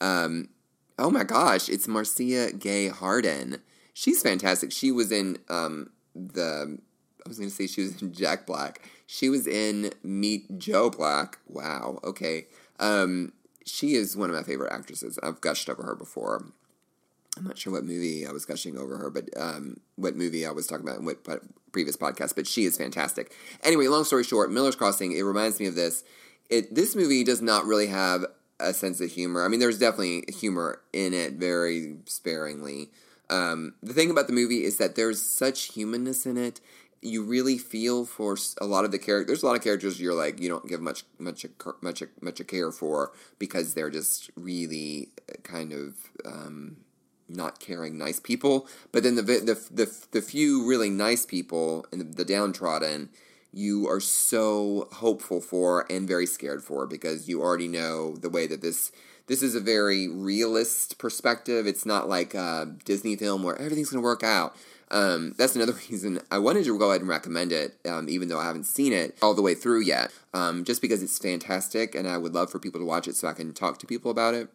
Um, 0.00 0.50
oh 0.98 1.10
my 1.10 1.24
gosh, 1.24 1.68
it's 1.68 1.88
Marcia 1.88 2.52
Gay 2.52 2.88
Harden. 2.88 3.62
She's 3.94 4.22
fantastic. 4.22 4.72
She 4.72 4.92
was 4.92 5.10
in 5.10 5.38
um, 5.48 5.90
the. 6.14 6.78
I 7.24 7.28
was 7.28 7.38
going 7.38 7.50
to 7.50 7.54
say 7.54 7.66
she 7.66 7.82
was 7.82 8.00
in 8.02 8.12
Jack 8.12 8.46
Black. 8.46 8.82
She 9.06 9.28
was 9.28 9.46
in 9.46 9.92
Meet 10.02 10.58
Joe 10.58 10.90
Black. 10.90 11.38
Wow. 11.46 11.98
Okay. 12.04 12.46
Um, 12.78 13.32
she 13.64 13.94
is 13.94 14.16
one 14.16 14.30
of 14.30 14.36
my 14.36 14.42
favorite 14.42 14.72
actresses. 14.72 15.18
I've 15.22 15.40
gushed 15.40 15.68
over 15.68 15.82
her 15.82 15.94
before. 15.94 16.44
I'm 17.38 17.46
not 17.46 17.58
sure 17.58 17.72
what 17.72 17.84
movie 17.84 18.26
I 18.26 18.32
was 18.32 18.44
gushing 18.44 18.76
over 18.76 18.96
her, 18.98 19.10
but 19.10 19.28
um, 19.36 19.80
what 19.96 20.16
movie 20.16 20.46
I 20.46 20.50
was 20.50 20.66
talking 20.66 20.86
about 20.86 21.00
in 21.00 21.04
what 21.04 21.24
previous 21.72 21.96
podcast. 21.96 22.34
But 22.34 22.46
she 22.46 22.64
is 22.64 22.76
fantastic. 22.76 23.32
Anyway, 23.62 23.86
long 23.86 24.04
story 24.04 24.24
short, 24.24 24.50
Miller's 24.50 24.76
Crossing. 24.76 25.12
It 25.12 25.22
reminds 25.22 25.60
me 25.60 25.66
of 25.66 25.74
this. 25.74 26.04
It 26.50 26.74
this 26.74 26.96
movie 26.96 27.24
does 27.24 27.42
not 27.42 27.64
really 27.64 27.88
have 27.88 28.24
a 28.60 28.74
sense 28.74 29.00
of 29.00 29.10
humor. 29.10 29.44
I 29.44 29.48
mean, 29.48 29.60
there's 29.60 29.78
definitely 29.78 30.24
humor 30.32 30.80
in 30.92 31.14
it, 31.14 31.34
very 31.34 31.96
sparingly. 32.06 32.90
Um, 33.30 33.74
the 33.82 33.92
thing 33.92 34.10
about 34.10 34.26
the 34.26 34.32
movie 34.32 34.64
is 34.64 34.78
that 34.78 34.96
there's 34.96 35.22
such 35.22 35.74
humanness 35.74 36.26
in 36.26 36.36
it. 36.36 36.60
You 37.00 37.22
really 37.22 37.58
feel 37.58 38.04
for 38.04 38.36
a 38.60 38.66
lot 38.66 38.84
of 38.84 38.90
the 38.90 38.98
characters. 38.98 39.26
There's 39.26 39.42
a 39.42 39.46
lot 39.46 39.56
of 39.56 39.62
characters 39.62 40.00
you're 40.00 40.14
like 40.14 40.40
you 40.40 40.48
don't 40.48 40.66
give 40.66 40.80
much 40.80 41.04
much 41.18 41.46
much 41.80 42.02
much 42.20 42.40
a 42.40 42.44
care 42.44 42.72
for 42.72 43.12
because 43.38 43.74
they're 43.74 43.90
just 43.90 44.30
really 44.34 45.10
kind 45.44 45.72
of 45.72 45.94
um, 46.26 46.78
not 47.28 47.60
caring 47.60 47.98
nice 47.98 48.20
people. 48.20 48.66
But 48.92 49.02
then 49.02 49.16
the 49.16 49.22
the 49.22 49.60
the, 49.70 50.06
the 50.12 50.22
few 50.22 50.66
really 50.66 50.90
nice 50.90 51.26
people 51.26 51.86
and 51.92 52.00
the, 52.00 52.04
the 52.04 52.24
downtrodden, 52.24 53.10
you 53.52 53.88
are 53.88 54.00
so 54.00 54.88
hopeful 54.92 55.40
for 55.40 55.90
and 55.90 56.06
very 56.06 56.26
scared 56.26 56.62
for 56.62 56.86
because 56.86 57.28
you 57.28 57.40
already 57.40 57.68
know 57.68 58.16
the 58.16 58.30
way 58.30 58.46
that 58.46 58.62
this 58.62 58.92
this 59.26 59.42
is 59.42 59.54
a 59.54 59.60
very 59.60 60.08
realist 60.08 60.98
perspective. 60.98 61.66
It's 61.66 61.86
not 61.86 62.08
like 62.08 62.34
a 62.34 62.74
Disney 62.84 63.14
film 63.14 63.42
where 63.42 63.56
everything's 63.56 63.90
going 63.90 64.02
to 64.02 64.04
work 64.04 64.22
out. 64.22 64.56
Um, 64.90 65.34
that's 65.36 65.54
another 65.54 65.72
reason 65.90 66.20
I 66.30 66.38
wanted 66.38 66.64
to 66.64 66.78
go 66.78 66.90
ahead 66.90 67.02
and 67.02 67.10
recommend 67.10 67.52
it, 67.52 67.76
um, 67.86 68.08
even 68.08 68.28
though 68.28 68.40
I 68.40 68.46
haven't 68.46 68.64
seen 68.64 68.92
it 68.92 69.16
all 69.22 69.34
the 69.34 69.42
way 69.42 69.54
through 69.54 69.82
yet, 69.82 70.10
um, 70.34 70.64
just 70.64 70.80
because 70.80 71.02
it's 71.02 71.18
fantastic 71.18 71.94
and 71.94 72.08
I 72.08 72.16
would 72.16 72.34
love 72.34 72.50
for 72.50 72.58
people 72.58 72.80
to 72.80 72.86
watch 72.86 73.06
it 73.06 73.16
so 73.16 73.28
I 73.28 73.34
can 73.34 73.52
talk 73.52 73.78
to 73.78 73.86
people 73.86 74.10
about 74.10 74.34
it. 74.34 74.48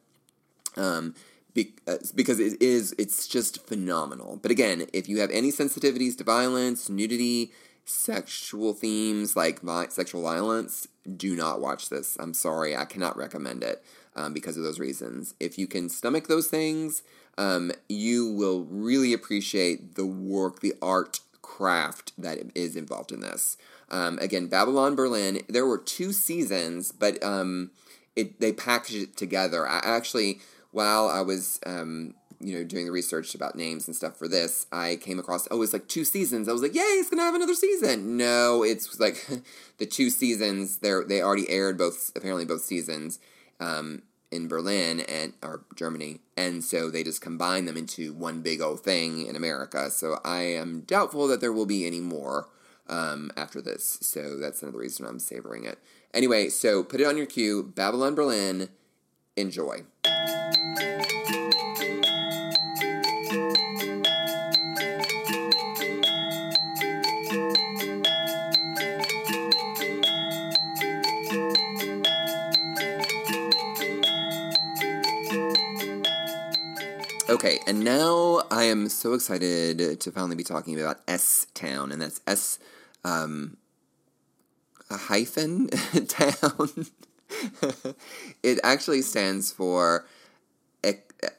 Uh, 1.87 1.97
because 2.15 2.39
it 2.39 2.59
is 2.61 2.95
it's 2.97 3.27
just 3.27 3.65
phenomenal. 3.67 4.39
But 4.41 4.51
again, 4.51 4.87
if 4.91 5.07
you 5.07 5.19
have 5.19 5.29
any 5.29 5.51
sensitivities 5.51 6.17
to 6.17 6.23
violence, 6.23 6.89
nudity, 6.89 7.51
sexual 7.85 8.73
themes 8.73 9.35
like 9.35 9.61
vi- 9.61 9.89
sexual 9.89 10.23
violence, 10.23 10.87
do 11.15 11.35
not 11.35 11.61
watch 11.61 11.89
this. 11.89 12.17
I'm 12.19 12.33
sorry, 12.33 12.75
I 12.75 12.85
cannot 12.85 13.17
recommend 13.17 13.63
it 13.63 13.83
um, 14.15 14.33
because 14.33 14.57
of 14.57 14.63
those 14.63 14.79
reasons. 14.79 15.35
If 15.39 15.59
you 15.59 15.67
can 15.67 15.89
stomach 15.89 16.27
those 16.27 16.47
things, 16.47 17.03
um, 17.37 17.71
you 17.87 18.31
will 18.31 18.63
really 18.63 19.13
appreciate 19.13 19.95
the 19.95 20.05
work, 20.05 20.61
the 20.61 20.73
art, 20.81 21.19
craft 21.43 22.13
that 22.17 22.39
is 22.55 22.75
involved 22.75 23.11
in 23.11 23.19
this. 23.19 23.57
Um, 23.91 24.17
again, 24.19 24.47
Babylon 24.47 24.95
Berlin. 24.95 25.41
There 25.47 25.67
were 25.67 25.77
two 25.77 26.11
seasons, 26.13 26.91
but 26.91 27.23
um, 27.23 27.69
it 28.15 28.39
they 28.39 28.51
packaged 28.51 29.03
it 29.03 29.17
together. 29.17 29.67
I 29.67 29.81
actually 29.83 30.39
while 30.73 31.07
I 31.07 31.21
was 31.21 31.59
um, 31.65 32.15
you 32.39 32.57
know 32.57 32.63
doing 32.63 32.85
the 32.85 32.91
research 32.91 33.33
about 33.33 33.55
names 33.55 33.87
and 33.87 33.95
stuff 33.95 34.17
for 34.17 34.27
this, 34.27 34.67
I 34.71 34.97
came 34.97 35.19
across 35.19 35.47
oh 35.49 35.61
it's 35.61 35.71
like 35.73 35.87
two 35.87 36.03
seasons. 36.03 36.49
I 36.49 36.51
was 36.51 36.61
like, 36.61 36.75
yay, 36.75 36.81
it's 36.81 37.09
gonna 37.09 37.23
have 37.23 37.35
another 37.35 37.53
season. 37.53 38.17
No, 38.17 38.63
it's 38.63 38.99
like 38.99 39.25
the 39.77 39.85
two 39.85 40.09
seasons. 40.09 40.79
They 40.79 40.93
they 41.07 41.21
already 41.21 41.49
aired 41.49 41.77
both 41.77 42.11
apparently 42.15 42.45
both 42.45 42.63
seasons. 42.63 43.19
Um, 43.59 44.01
in 44.31 44.47
Berlin 44.47 45.01
and 45.01 45.33
or 45.43 45.63
Germany, 45.75 46.19
and 46.35 46.63
so 46.63 46.89
they 46.89 47.03
just 47.03 47.21
combine 47.21 47.65
them 47.65 47.77
into 47.77 48.13
one 48.13 48.41
big 48.41 48.61
old 48.61 48.79
thing 48.79 49.27
in 49.27 49.35
America. 49.35 49.91
So 49.91 50.19
I 50.25 50.41
am 50.41 50.81
doubtful 50.81 51.27
that 51.27 51.39
there 51.39 51.53
will 51.53 51.67
be 51.67 51.85
any 51.85 51.99
more 51.99 52.49
um, 52.89 53.31
after 53.37 53.61
this. 53.61 53.99
So 54.01 54.37
that's 54.39 54.63
another 54.63 54.79
reason 54.79 55.05
I'm 55.05 55.19
savoring 55.19 55.65
it. 55.65 55.77
Anyway, 56.13 56.49
so 56.49 56.83
put 56.83 56.99
it 56.99 57.05
on 57.05 57.15
your 57.15 57.27
queue. 57.27 57.71
Babylon 57.75 58.15
Berlin. 58.15 58.69
Enjoy. 59.35 59.83
Okay, 77.33 77.57
and 77.65 77.83
now 77.83 78.43
I 78.51 78.65
am 78.65 78.87
so 78.89 79.15
excited 79.15 79.99
to 79.99 80.11
finally 80.11 80.35
be 80.35 80.43
talking 80.43 80.79
about 80.79 80.99
S 81.07 81.47
Town, 81.55 81.91
and 81.91 81.99
that's 81.99 82.21
S 82.27 82.59
um, 83.03 83.57
a 84.91 84.97
hyphen 84.97 85.67
town. 86.07 86.85
it 88.43 88.59
actually 88.63 89.01
stands 89.01 89.51
for 89.51 90.05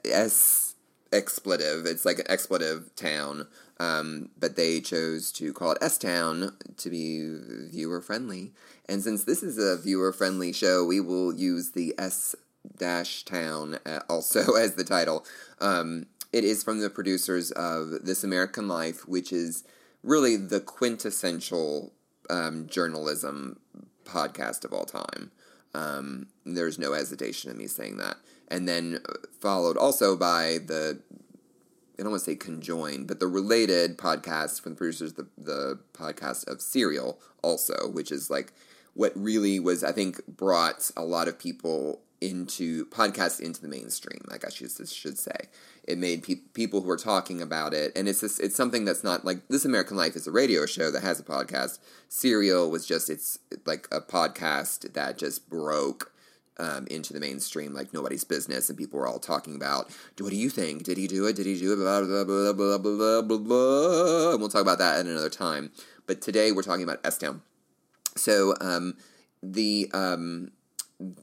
S 0.04 0.74
expletive. 1.12 1.86
It's 1.86 2.04
like 2.04 2.18
an 2.18 2.26
expletive 2.28 2.90
town, 2.96 3.46
um, 3.78 4.30
but 4.36 4.56
they 4.56 4.80
chose 4.80 5.30
to 5.34 5.52
call 5.52 5.70
it 5.70 5.78
S 5.80 5.96
Town 5.96 6.56
to 6.76 6.90
be 6.90 7.38
viewer 7.70 8.00
friendly. 8.00 8.50
And 8.88 9.00
since 9.00 9.22
this 9.22 9.44
is 9.44 9.58
a 9.58 9.80
viewer 9.80 10.12
friendly 10.12 10.52
show, 10.52 10.84
we 10.84 10.98
will 10.98 11.32
use 11.32 11.70
the 11.70 11.94
S 11.96 12.34
dash 12.76 13.24
town 13.24 13.78
uh, 13.86 14.00
also 14.08 14.54
as 14.58 14.74
the 14.74 14.84
title. 14.84 15.24
Um, 15.60 16.06
it 16.32 16.44
is 16.44 16.64
from 16.64 16.80
the 16.80 16.90
producers 16.90 17.52
of 17.52 18.04
This 18.04 18.24
American 18.24 18.66
Life, 18.66 19.06
which 19.06 19.32
is 19.32 19.64
really 20.02 20.36
the 20.36 20.60
quintessential 20.60 21.92
um, 22.28 22.66
journalism 22.66 23.60
podcast 24.04 24.64
of 24.64 24.72
all 24.72 24.84
time. 24.84 25.30
Um, 25.74 26.26
there's 26.44 26.78
no 26.78 26.92
hesitation 26.92 27.50
in 27.50 27.58
me 27.58 27.66
saying 27.66 27.96
that. 27.98 28.16
And 28.48 28.68
then 28.68 29.00
uh, 29.08 29.14
followed 29.40 29.76
also 29.76 30.16
by 30.16 30.58
the, 30.66 31.00
I 31.98 32.02
don't 32.02 32.10
want 32.10 32.22
to 32.24 32.30
say 32.30 32.36
conjoined, 32.36 33.08
but 33.08 33.20
the 33.20 33.26
related 33.26 33.98
podcast 33.98 34.60
from 34.60 34.72
the 34.72 34.76
producers, 34.76 35.14
the, 35.14 35.26
the 35.36 35.78
podcast 35.92 36.46
of 36.46 36.60
Serial 36.60 37.18
also, 37.42 37.88
which 37.88 38.12
is 38.12 38.30
like 38.30 38.52
what 38.94 39.12
really 39.16 39.58
was, 39.58 39.82
I 39.82 39.92
think, 39.92 40.24
brought 40.26 40.90
a 40.96 41.04
lot 41.04 41.28
of 41.28 41.38
people 41.38 42.00
into 42.30 42.86
podcasts 42.86 43.40
into 43.40 43.60
the 43.60 43.68
mainstream. 43.68 44.20
I 44.30 44.50
should 44.50 44.70
should 44.88 45.18
say, 45.18 45.48
it 45.84 45.98
made 45.98 46.22
pe- 46.22 46.46
people 46.54 46.80
who 46.80 46.90
are 46.90 46.96
talking 46.96 47.42
about 47.42 47.74
it, 47.74 47.92
and 47.96 48.08
it's 48.08 48.20
just, 48.20 48.40
it's 48.40 48.56
something 48.56 48.84
that's 48.84 49.04
not 49.04 49.24
like 49.24 49.46
This 49.48 49.64
American 49.64 49.96
Life 49.96 50.16
is 50.16 50.26
a 50.26 50.32
radio 50.32 50.66
show 50.66 50.90
that 50.90 51.02
has 51.02 51.20
a 51.20 51.24
podcast. 51.24 51.78
Serial 52.08 52.70
was 52.70 52.86
just 52.86 53.10
it's 53.10 53.38
like 53.66 53.86
a 53.92 54.00
podcast 54.00 54.94
that 54.94 55.18
just 55.18 55.48
broke. 55.48 56.10
Um, 56.56 56.86
into 56.88 57.12
the 57.12 57.18
mainstream 57.18 57.74
like 57.74 57.92
nobody's 57.92 58.22
business, 58.22 58.68
and 58.68 58.78
people 58.78 59.00
were 59.00 59.08
all 59.08 59.18
talking 59.18 59.56
about, 59.56 59.90
what 60.20 60.30
do 60.30 60.36
you 60.36 60.48
think? 60.48 60.84
Did 60.84 60.98
he 60.98 61.08
do 61.08 61.26
it? 61.26 61.34
Did 61.34 61.46
he 61.46 61.58
do 61.58 61.72
it? 61.72 61.76
Blah, 61.82 62.02
blah, 62.02 62.22
blah, 62.22 62.52
blah, 62.52 62.78
blah, 62.78 63.22
blah, 63.22 63.38
blah. 63.38 64.30
And 64.30 64.38
we'll 64.38 64.48
talk 64.48 64.62
about 64.62 64.78
that 64.78 65.00
at 65.00 65.06
another 65.06 65.28
time. 65.28 65.72
But 66.06 66.20
today 66.20 66.52
we're 66.52 66.62
talking 66.62 66.84
about 66.84 67.00
S 67.02 67.18
Town. 67.18 67.42
So 68.14 68.54
um, 68.60 68.94
the 69.42 69.90
um, 69.92 70.52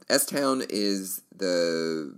S 0.08 0.26
Town 0.26 0.62
is 0.68 1.22
the 1.34 2.14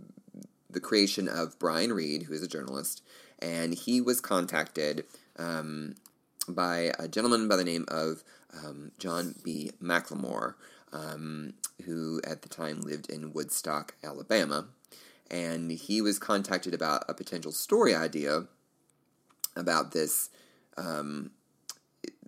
the 0.71 0.81
creation 0.81 1.29
of 1.29 1.59
Brian 1.59 1.93
Reed, 1.93 2.25
who 2.25 2.35
is 2.35 2.43
a 2.43 2.49
journalist, 2.49 3.03
and 3.39 3.75
he 3.75 4.01
was 4.01 4.21
contacted 4.21 5.05
um, 5.39 5.95
by 6.49 6.93
a 6.99 7.07
gentleman 7.07 7.49
by 7.49 7.57
the 7.57 7.65
name 7.65 7.85
of 7.89 8.25
um, 8.53 8.91
John 8.99 9.37
B. 9.45 9.71
McLemore, 9.83 10.55
um, 10.93 11.55
who 11.85 12.21
at 12.27 12.43
the 12.43 12.49
time 12.49 12.81
lived 12.81 13.09
in 13.09 13.33
Woodstock, 13.33 13.95
Alabama, 14.03 14.67
and 15.31 15.71
he 15.71 16.01
was 16.01 16.19
contacted 16.19 16.75
about 16.75 17.05
a 17.09 17.15
potential 17.15 17.53
story 17.53 17.95
idea 17.95 18.47
about 19.57 19.93
this. 19.93 20.31
Um, 20.77 21.31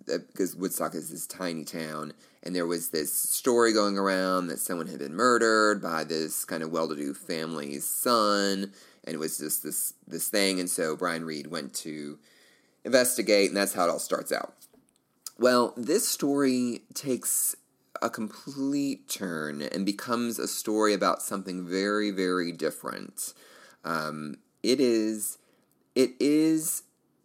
because 0.06 0.54
Woodstock 0.54 0.94
is 0.94 1.10
this 1.10 1.26
tiny 1.26 1.64
town, 1.64 2.12
and 2.46 2.54
there 2.54 2.66
was 2.66 2.90
this 2.90 3.12
story 3.12 3.72
going 3.72 3.98
around 3.98 4.46
that 4.46 4.60
someone 4.60 4.86
had 4.86 5.00
been 5.00 5.14
murdered 5.14 5.82
by 5.82 6.04
this 6.04 6.44
kind 6.44 6.62
of 6.62 6.70
well-to-do 6.70 7.12
family's 7.12 7.86
son, 7.86 8.72
and 9.04 9.14
it 9.14 9.18
was 9.18 9.36
just 9.36 9.64
this 9.64 9.94
this 10.06 10.28
thing. 10.28 10.60
And 10.60 10.70
so 10.70 10.96
Brian 10.96 11.24
Reed 11.24 11.48
went 11.48 11.74
to 11.74 12.18
investigate, 12.84 13.48
and 13.48 13.56
that's 13.56 13.74
how 13.74 13.84
it 13.84 13.90
all 13.90 13.98
starts 13.98 14.30
out. 14.30 14.54
Well, 15.38 15.74
this 15.76 16.08
story 16.08 16.82
takes 16.94 17.56
a 18.00 18.08
complete 18.08 19.08
turn 19.08 19.60
and 19.60 19.84
becomes 19.84 20.38
a 20.38 20.46
story 20.46 20.94
about 20.94 21.22
something 21.22 21.66
very, 21.66 22.10
very 22.10 22.52
different. 22.52 23.34
Um, 23.84 24.36
it 24.62 24.80
is, 24.80 25.38
it 25.94 26.10
is 26.20 26.84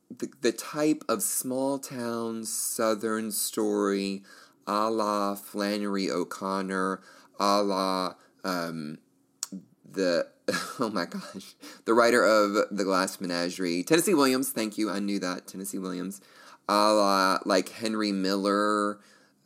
the, 0.10 0.30
the 0.42 0.51
type 0.51 1.04
of 1.08 1.22
small 1.22 1.78
town 1.78 2.44
southern 2.46 3.32
story 3.32 4.24
a 4.68 4.89
la 4.89 5.36
Flannery 5.36 6.10
O'Connor, 6.10 7.01
a 7.39 7.62
la 7.62 8.13
um, 8.44 8.98
the 9.89 10.27
oh 10.80 10.89
my 10.89 11.06
gosh, 11.06 11.56
the 11.86 11.94
writer 11.94 12.25
of 12.25 12.53
The 12.72 12.84
Glass 12.84 13.22
Menagerie, 13.22 13.84
Tennessee 13.84 14.13
Williams. 14.13 14.51
Thank 14.51 14.77
you, 14.77 14.89
I 14.89 15.00
knew 15.00 15.20
that 15.20 15.48
Tennessee 15.48 15.77
Williams, 15.77 16.22
a 16.68 16.94
la 16.94 17.39
like 17.46 17.70
Henry 17.70 18.12
Miller, 18.12 19.00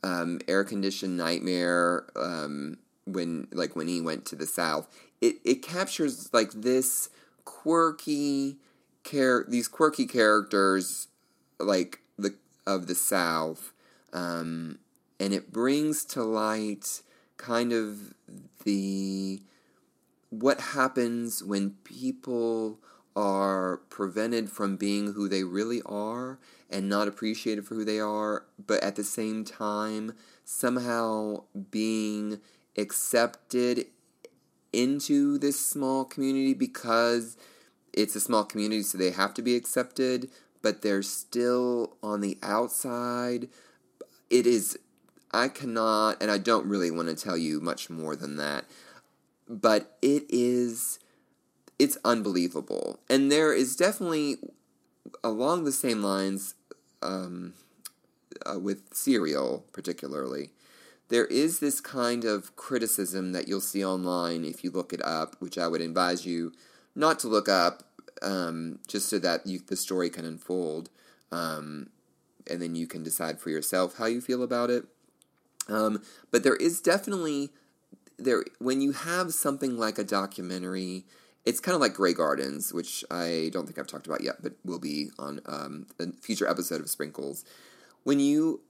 um, 0.03 0.39
Air 0.47 0.63
Conditioned 0.63 1.17
Nightmare. 1.17 2.05
Um, 2.15 2.77
when 3.05 3.47
like 3.51 3.75
when 3.75 3.87
he 3.87 4.01
went 4.01 4.25
to 4.25 4.35
the 4.35 4.47
South, 4.47 4.87
it 5.21 5.35
it 5.43 5.61
captures 5.61 6.33
like 6.33 6.51
this 6.51 7.09
quirky 7.43 8.57
char- 9.03 9.45
these 9.47 9.67
quirky 9.67 10.05
characters 10.05 11.07
like 11.59 11.99
the 12.17 12.35
of 12.65 12.87
the 12.87 12.95
South. 12.95 13.73
Um, 14.11 14.79
and 15.19 15.33
it 15.33 15.51
brings 15.51 16.03
to 16.05 16.23
light 16.23 17.01
kind 17.37 17.73
of 17.73 18.13
the 18.63 19.41
what 20.29 20.59
happens 20.59 21.43
when 21.43 21.71
people 21.83 22.79
are 23.15 23.77
prevented 23.89 24.49
from 24.49 24.75
being 24.75 25.13
who 25.13 25.29
they 25.29 25.43
really 25.43 25.81
are 25.85 26.37
and 26.69 26.89
not 26.89 27.07
appreciated 27.07 27.65
for 27.65 27.75
who 27.75 27.85
they 27.85 27.99
are, 27.99 28.45
but 28.65 28.83
at 28.83 28.95
the 28.95 29.03
same 29.03 29.45
time, 29.45 30.13
somehow 30.43 31.43
being 31.71 32.39
accepted 32.77 33.85
into 34.73 35.37
this 35.37 35.65
small 35.65 36.03
community 36.03 36.53
because 36.53 37.37
it's 37.93 38.15
a 38.15 38.19
small 38.19 38.43
community, 38.43 38.83
so 38.83 38.97
they 38.97 39.11
have 39.11 39.33
to 39.33 39.41
be 39.41 39.55
accepted, 39.55 40.29
but 40.61 40.81
they're 40.81 41.01
still 41.01 41.95
on 42.03 42.19
the 42.19 42.37
outside. 42.43 43.47
It 44.29 44.45
is 44.45 44.77
I 45.35 45.49
cannot, 45.49 46.21
and 46.21 46.31
I 46.31 46.37
don't 46.37 46.65
really 46.65 46.89
want 46.89 47.09
to 47.09 47.15
tell 47.15 47.35
you 47.37 47.59
much 47.59 47.89
more 47.89 48.15
than 48.15 48.37
that, 48.37 48.63
but 49.49 49.97
it 50.01 50.23
is, 50.29 50.97
it's 51.77 51.97
unbelievable. 52.05 52.99
And 53.09 53.29
there 53.29 53.53
is 53.53 53.75
definitely, 53.75 54.37
along 55.23 55.65
the 55.65 55.73
same 55.73 56.01
lines, 56.01 56.55
um, 57.03 57.53
uh, 58.45 58.59
with 58.59 58.93
Serial 58.93 59.65
particularly, 59.73 60.51
there 61.09 61.25
is 61.25 61.59
this 61.59 61.81
kind 61.81 62.23
of 62.23 62.55
criticism 62.55 63.33
that 63.33 63.47
you'll 63.47 63.59
see 63.59 63.85
online 63.85 64.45
if 64.45 64.63
you 64.63 64.71
look 64.71 64.93
it 64.93 65.03
up, 65.03 65.35
which 65.39 65.57
I 65.57 65.67
would 65.67 65.81
advise 65.81 66.25
you 66.25 66.53
not 66.95 67.19
to 67.19 67.27
look 67.27 67.49
up, 67.49 67.83
um, 68.21 68.79
just 68.87 69.09
so 69.09 69.19
that 69.19 69.45
you, 69.45 69.59
the 69.59 69.75
story 69.75 70.09
can 70.09 70.23
unfold, 70.23 70.89
um, 71.31 71.89
and 72.49 72.61
then 72.61 72.73
you 72.73 72.87
can 72.87 73.03
decide 73.03 73.41
for 73.41 73.49
yourself 73.49 73.97
how 73.97 74.05
you 74.05 74.21
feel 74.21 74.41
about 74.41 74.69
it. 74.69 74.85
Um, 75.67 76.01
but 76.31 76.43
there 76.43 76.55
is 76.55 76.81
definitely 76.81 77.49
there 78.17 78.43
when 78.59 78.81
you 78.81 78.91
have 78.91 79.33
something 79.33 79.77
like 79.77 79.97
a 79.97 80.03
documentary. 80.03 81.05
It's 81.45 81.59
kind 81.59 81.75
of 81.75 81.81
like 81.81 81.93
Grey 81.93 82.13
Gardens, 82.13 82.73
which 82.73 83.03
I 83.11 83.49
don't 83.53 83.65
think 83.65 83.77
I've 83.77 83.87
talked 83.87 84.07
about 84.07 84.23
yet, 84.23 84.41
but 84.41 84.53
will 84.63 84.79
be 84.79 85.09
on 85.19 85.41
um, 85.45 85.87
a 85.99 86.11
future 86.13 86.47
episode 86.47 86.81
of 86.81 86.89
Sprinkles. 86.89 87.45
When 88.03 88.19
you 88.19 88.61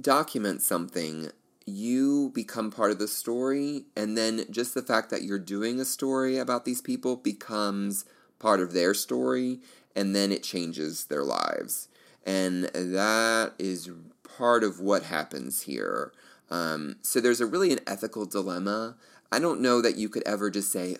document 0.00 0.62
something, 0.62 1.30
you 1.66 2.30
become 2.34 2.70
part 2.70 2.90
of 2.90 2.98
the 2.98 3.08
story, 3.08 3.84
and 3.96 4.16
then 4.16 4.44
just 4.50 4.74
the 4.74 4.82
fact 4.82 5.10
that 5.10 5.22
you're 5.22 5.38
doing 5.38 5.80
a 5.80 5.84
story 5.84 6.38
about 6.38 6.64
these 6.64 6.80
people 6.80 7.16
becomes 7.16 8.04
part 8.38 8.60
of 8.60 8.72
their 8.72 8.94
story, 8.94 9.60
and 9.94 10.14
then 10.14 10.32
it 10.32 10.42
changes 10.42 11.06
their 11.06 11.24
lives. 11.24 11.88
And 12.24 12.64
that 12.74 13.52
is 13.58 13.90
part 14.36 14.64
of 14.64 14.80
what 14.80 15.04
happens 15.04 15.62
here. 15.62 16.12
Um, 16.50 16.96
so 17.02 17.20
there's 17.20 17.40
a 17.40 17.46
really 17.46 17.72
an 17.72 17.80
ethical 17.86 18.26
dilemma. 18.26 18.96
I 19.30 19.38
don't 19.38 19.60
know 19.60 19.80
that 19.80 19.96
you 19.96 20.08
could 20.08 20.22
ever 20.26 20.50
just 20.50 20.70
say, 20.70 20.96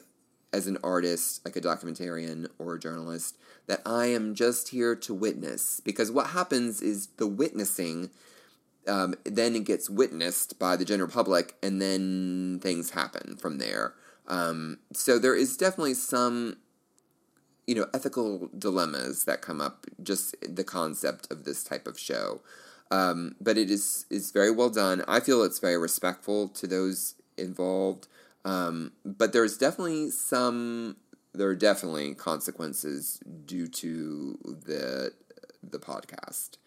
as 0.52 0.66
an 0.66 0.78
artist, 0.82 1.44
like 1.44 1.56
a 1.56 1.60
documentarian 1.60 2.48
or 2.58 2.74
a 2.74 2.80
journalist, 2.80 3.36
that 3.66 3.82
I 3.84 4.06
am 4.06 4.34
just 4.34 4.68
here 4.68 4.94
to 4.96 5.14
witness. 5.14 5.80
Because 5.80 6.10
what 6.10 6.28
happens 6.28 6.80
is 6.80 7.08
the 7.18 7.26
witnessing 7.26 8.10
um, 8.88 9.14
then 9.24 9.54
it 9.54 9.64
gets 9.64 9.88
witnessed 9.88 10.58
by 10.58 10.76
the 10.76 10.84
general 10.84 11.08
public, 11.08 11.54
and 11.62 11.80
then 11.80 12.58
things 12.62 12.90
happen 12.90 13.36
from 13.36 13.58
there. 13.58 13.94
Um, 14.26 14.78
so 14.92 15.18
there 15.18 15.36
is 15.36 15.56
definitely 15.56 15.94
some, 15.94 16.56
you 17.66 17.74
know, 17.74 17.86
ethical 17.94 18.50
dilemmas 18.56 19.24
that 19.24 19.42
come 19.42 19.60
up. 19.60 19.86
Just 20.02 20.34
the 20.42 20.64
concept 20.64 21.30
of 21.30 21.44
this 21.44 21.62
type 21.62 21.86
of 21.86 21.98
show. 21.98 22.40
Um, 22.92 23.36
but 23.40 23.56
it 23.56 23.70
is 23.70 24.04
is 24.10 24.32
very 24.32 24.50
well 24.50 24.68
done. 24.68 25.02
I 25.08 25.20
feel 25.20 25.42
it's 25.42 25.58
very 25.58 25.78
respectful 25.78 26.48
to 26.48 26.66
those 26.66 27.14
involved. 27.38 28.06
Um, 28.44 28.92
but 29.04 29.32
there's 29.32 29.56
definitely 29.56 30.10
some 30.10 30.96
there 31.32 31.48
are 31.48 31.54
definitely 31.54 32.14
consequences 32.14 33.18
due 33.46 33.66
to 33.66 34.38
the 34.44 35.12
the 35.62 35.78
podcast. 35.78 36.58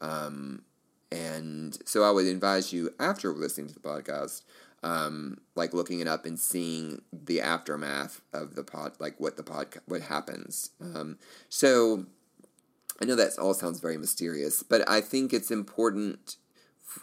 Um, 0.00 0.62
and 1.10 1.76
so 1.84 2.04
I 2.04 2.12
would 2.12 2.26
advise 2.26 2.72
you 2.72 2.94
after 3.00 3.32
listening 3.32 3.66
to 3.68 3.74
the 3.74 3.80
podcast, 3.80 4.42
um, 4.84 5.38
like 5.56 5.74
looking 5.74 5.98
it 5.98 6.06
up 6.06 6.24
and 6.24 6.38
seeing 6.38 7.02
the 7.12 7.40
aftermath 7.40 8.20
of 8.32 8.54
the 8.54 8.62
pod, 8.62 8.92
like 9.00 9.18
what 9.18 9.36
the 9.36 9.42
pod, 9.42 9.66
what 9.86 10.02
happens. 10.02 10.70
Um, 10.80 11.18
so 11.48 12.06
I 13.00 13.04
know 13.04 13.16
that 13.16 13.38
all 13.38 13.54
sounds 13.54 13.80
very 13.80 13.98
mysterious, 13.98 14.62
but 14.62 14.88
I 14.88 15.00
think 15.00 15.32
it's 15.32 15.50
important 15.50 16.36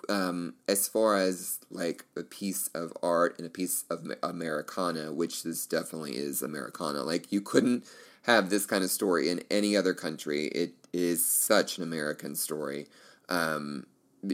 um, 0.07 0.55
as 0.67 0.87
far 0.87 1.17
as 1.17 1.59
like 1.71 2.05
a 2.15 2.23
piece 2.23 2.67
of 2.69 2.93
art 3.01 3.37
and 3.37 3.47
a 3.47 3.49
piece 3.49 3.85
of 3.89 4.07
Americana, 4.21 5.11
which 5.11 5.43
this 5.43 5.65
definitely 5.65 6.15
is 6.15 6.41
Americana. 6.41 7.03
Like 7.03 7.31
you 7.31 7.41
couldn't 7.41 7.85
have 8.23 8.49
this 8.49 8.65
kind 8.65 8.83
of 8.83 8.91
story 8.91 9.29
in 9.29 9.41
any 9.49 9.75
other 9.75 9.93
country. 9.93 10.45
It 10.47 10.73
is 10.93 11.25
such 11.25 11.77
an 11.77 11.83
American 11.83 12.35
story, 12.35 12.87
um, 13.27 13.85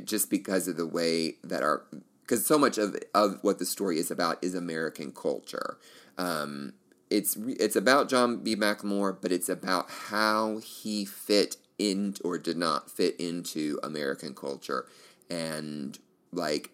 just 0.03 0.29
because 0.29 0.67
of 0.67 0.77
the 0.77 0.87
way 0.87 1.35
that 1.43 1.63
our 1.63 1.85
because 2.21 2.45
so 2.45 2.57
much 2.57 2.77
of 2.77 2.95
of 3.13 3.39
what 3.41 3.59
the 3.59 3.65
story 3.65 3.99
is 3.99 4.11
about 4.11 4.43
is 4.43 4.55
American 4.55 5.11
culture. 5.11 5.77
Um, 6.17 6.73
it's 7.09 7.35
it's 7.35 7.75
about 7.75 8.09
John 8.09 8.37
B. 8.37 8.55
McLemore, 8.55 9.17
but 9.19 9.31
it's 9.31 9.49
about 9.49 9.89
how 9.89 10.57
he 10.57 11.05
fit 11.05 11.57
in 11.77 12.15
or 12.23 12.37
did 12.37 12.57
not 12.57 12.89
fit 12.89 13.19
into 13.19 13.79
American 13.83 14.33
culture, 14.33 14.85
and 15.29 15.99
like 16.31 16.71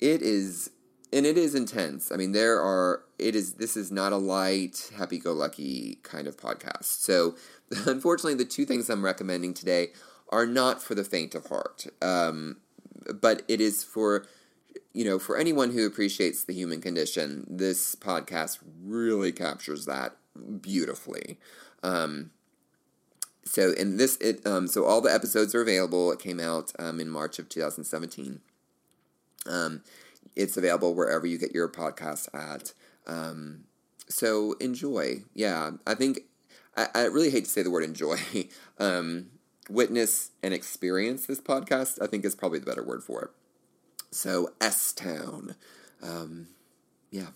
it 0.00 0.22
is, 0.22 0.70
and 1.12 1.26
it 1.26 1.38
is 1.38 1.54
intense. 1.54 2.10
I 2.10 2.16
mean, 2.16 2.32
there 2.32 2.60
are 2.60 3.02
it 3.18 3.36
is 3.36 3.54
this 3.54 3.76
is 3.76 3.92
not 3.92 4.12
a 4.12 4.16
light, 4.16 4.90
happy-go-lucky 4.96 5.98
kind 6.02 6.26
of 6.26 6.36
podcast. 6.36 6.84
So, 6.84 7.36
unfortunately, 7.86 8.34
the 8.34 8.44
two 8.44 8.64
things 8.64 8.90
I'm 8.90 9.04
recommending 9.04 9.54
today 9.54 9.88
are 10.30 10.46
not 10.46 10.82
for 10.82 10.94
the 10.94 11.04
faint 11.04 11.34
of 11.34 11.46
heart, 11.46 11.86
um, 12.02 12.58
but 13.20 13.42
it 13.48 13.60
is 13.60 13.84
for 13.84 14.26
you 14.98 15.04
know, 15.04 15.20
for 15.20 15.38
anyone 15.38 15.70
who 15.70 15.86
appreciates 15.86 16.42
the 16.42 16.52
human 16.52 16.80
condition, 16.80 17.46
this 17.48 17.94
podcast 17.94 18.58
really 18.82 19.30
captures 19.30 19.86
that 19.86 20.16
beautifully. 20.60 21.38
Um, 21.84 22.32
so 23.44 23.70
in 23.74 23.96
this, 23.96 24.16
it 24.16 24.44
um, 24.44 24.66
so 24.66 24.84
all 24.84 25.00
the 25.00 25.14
episodes 25.14 25.54
are 25.54 25.60
available. 25.60 26.10
It 26.10 26.18
came 26.18 26.40
out 26.40 26.72
um, 26.80 26.98
in 26.98 27.08
March 27.08 27.38
of 27.38 27.48
2017. 27.48 28.40
Um, 29.46 29.82
it's 30.34 30.56
available 30.56 30.96
wherever 30.96 31.28
you 31.28 31.38
get 31.38 31.54
your 31.54 31.68
podcast 31.68 32.26
at. 32.34 32.72
Um, 33.06 33.66
so 34.08 34.54
enjoy. 34.54 35.22
Yeah, 35.32 35.70
I 35.86 35.94
think 35.94 36.22
I, 36.76 36.88
I 36.92 37.04
really 37.04 37.30
hate 37.30 37.44
to 37.44 37.50
say 37.50 37.62
the 37.62 37.70
word 37.70 37.84
enjoy. 37.84 38.18
um, 38.80 39.26
witness 39.70 40.32
and 40.42 40.52
experience 40.52 41.26
this 41.26 41.40
podcast. 41.40 42.02
I 42.02 42.08
think 42.08 42.24
is 42.24 42.34
probably 42.34 42.58
the 42.58 42.66
better 42.66 42.82
word 42.82 43.04
for 43.04 43.22
it. 43.22 43.30
So, 44.10 44.50
S 44.60 44.92
Town. 44.92 45.54
Um, 46.02 46.48
yeah. 47.10 47.28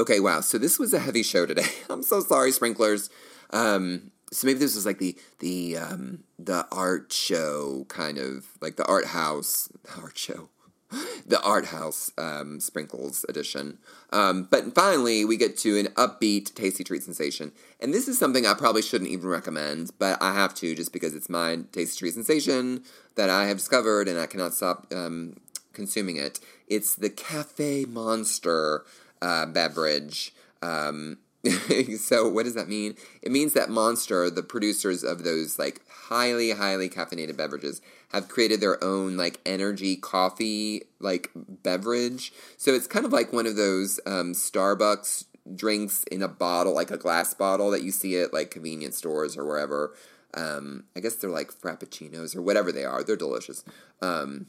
Okay, 0.00 0.20
wow. 0.20 0.40
So 0.40 0.56
this 0.58 0.78
was 0.78 0.94
a 0.94 1.00
heavy 1.00 1.22
show 1.22 1.44
today. 1.44 1.66
I'm 1.90 2.02
so 2.02 2.20
sorry, 2.20 2.52
sprinklers. 2.52 3.10
Um, 3.50 4.12
so 4.32 4.46
maybe 4.46 4.58
this 4.58 4.74
was 4.74 4.86
like 4.86 4.98
the 4.98 5.18
the 5.40 5.76
um, 5.76 6.24
the 6.38 6.66
art 6.70 7.12
show 7.12 7.84
kind 7.88 8.18
of 8.18 8.46
like 8.60 8.76
the 8.76 8.86
art 8.86 9.06
house 9.06 9.68
art 10.00 10.16
show 10.16 10.50
the 11.26 11.40
art 11.42 11.66
house 11.66 12.10
um, 12.16 12.60
sprinkles 12.60 13.24
edition. 13.28 13.78
Um, 14.10 14.48
but 14.50 14.74
finally 14.74 15.24
we 15.24 15.36
get 15.36 15.56
to 15.58 15.78
an 15.78 15.86
upbeat 15.88 16.54
tasty 16.54 16.84
treat 16.84 17.02
sensation. 17.02 17.52
And 17.80 17.92
this 17.92 18.08
is 18.08 18.18
something 18.18 18.46
i 18.46 18.54
probably 18.54 18.82
shouldn't 18.82 19.10
even 19.10 19.28
recommend 19.28 19.90
but 19.98 20.20
i 20.22 20.32
have 20.32 20.54
to 20.56 20.74
just 20.74 20.92
because 20.92 21.14
it's 21.14 21.28
my 21.28 21.60
tasty 21.72 21.98
treat 21.98 22.14
sensation 22.14 22.82
that 23.14 23.30
i 23.30 23.46
have 23.46 23.58
discovered 23.58 24.08
and 24.08 24.18
i 24.18 24.26
cannot 24.26 24.54
stop 24.54 24.86
um, 24.92 25.36
consuming 25.78 26.16
it. 26.16 26.40
It's 26.66 26.96
the 26.96 27.08
cafe 27.08 27.84
monster 27.84 28.84
uh, 29.22 29.46
beverage. 29.46 30.34
Um, 30.60 31.18
so 31.98 32.28
what 32.28 32.44
does 32.44 32.54
that 32.54 32.68
mean? 32.68 32.96
It 33.22 33.30
means 33.30 33.52
that 33.52 33.70
Monster, 33.70 34.28
the 34.28 34.42
producers 34.42 35.04
of 35.04 35.22
those 35.22 35.58
like 35.58 35.80
highly, 35.88 36.50
highly 36.50 36.90
caffeinated 36.90 37.36
beverages, 37.36 37.80
have 38.12 38.28
created 38.28 38.60
their 38.60 38.82
own 38.82 39.16
like 39.16 39.40
energy 39.44 39.96
coffee 39.96 40.82
like 40.98 41.30
beverage. 41.34 42.32
So 42.56 42.72
it's 42.72 42.86
kind 42.86 43.04
of 43.04 43.12
like 43.12 43.32
one 43.32 43.46
of 43.46 43.56
those 43.56 44.00
um, 44.06 44.32
Starbucks 44.32 45.24
drinks 45.54 46.04
in 46.04 46.22
a 46.22 46.28
bottle, 46.28 46.74
like 46.74 46.90
a 46.90 46.96
glass 46.96 47.34
bottle 47.34 47.70
that 47.70 47.82
you 47.82 47.90
see 47.90 48.18
at 48.18 48.32
like 48.32 48.50
convenience 48.50 48.96
stores 48.96 49.36
or 49.36 49.46
wherever. 49.46 49.94
Um, 50.34 50.84
I 50.96 51.00
guess 51.00 51.14
they're 51.14 51.30
like 51.30 51.52
frappuccinos 51.52 52.36
or 52.36 52.42
whatever 52.42 52.72
they 52.72 52.84
are. 52.84 53.02
They're 53.02 53.16
delicious. 53.16 53.64
Um, 54.02 54.46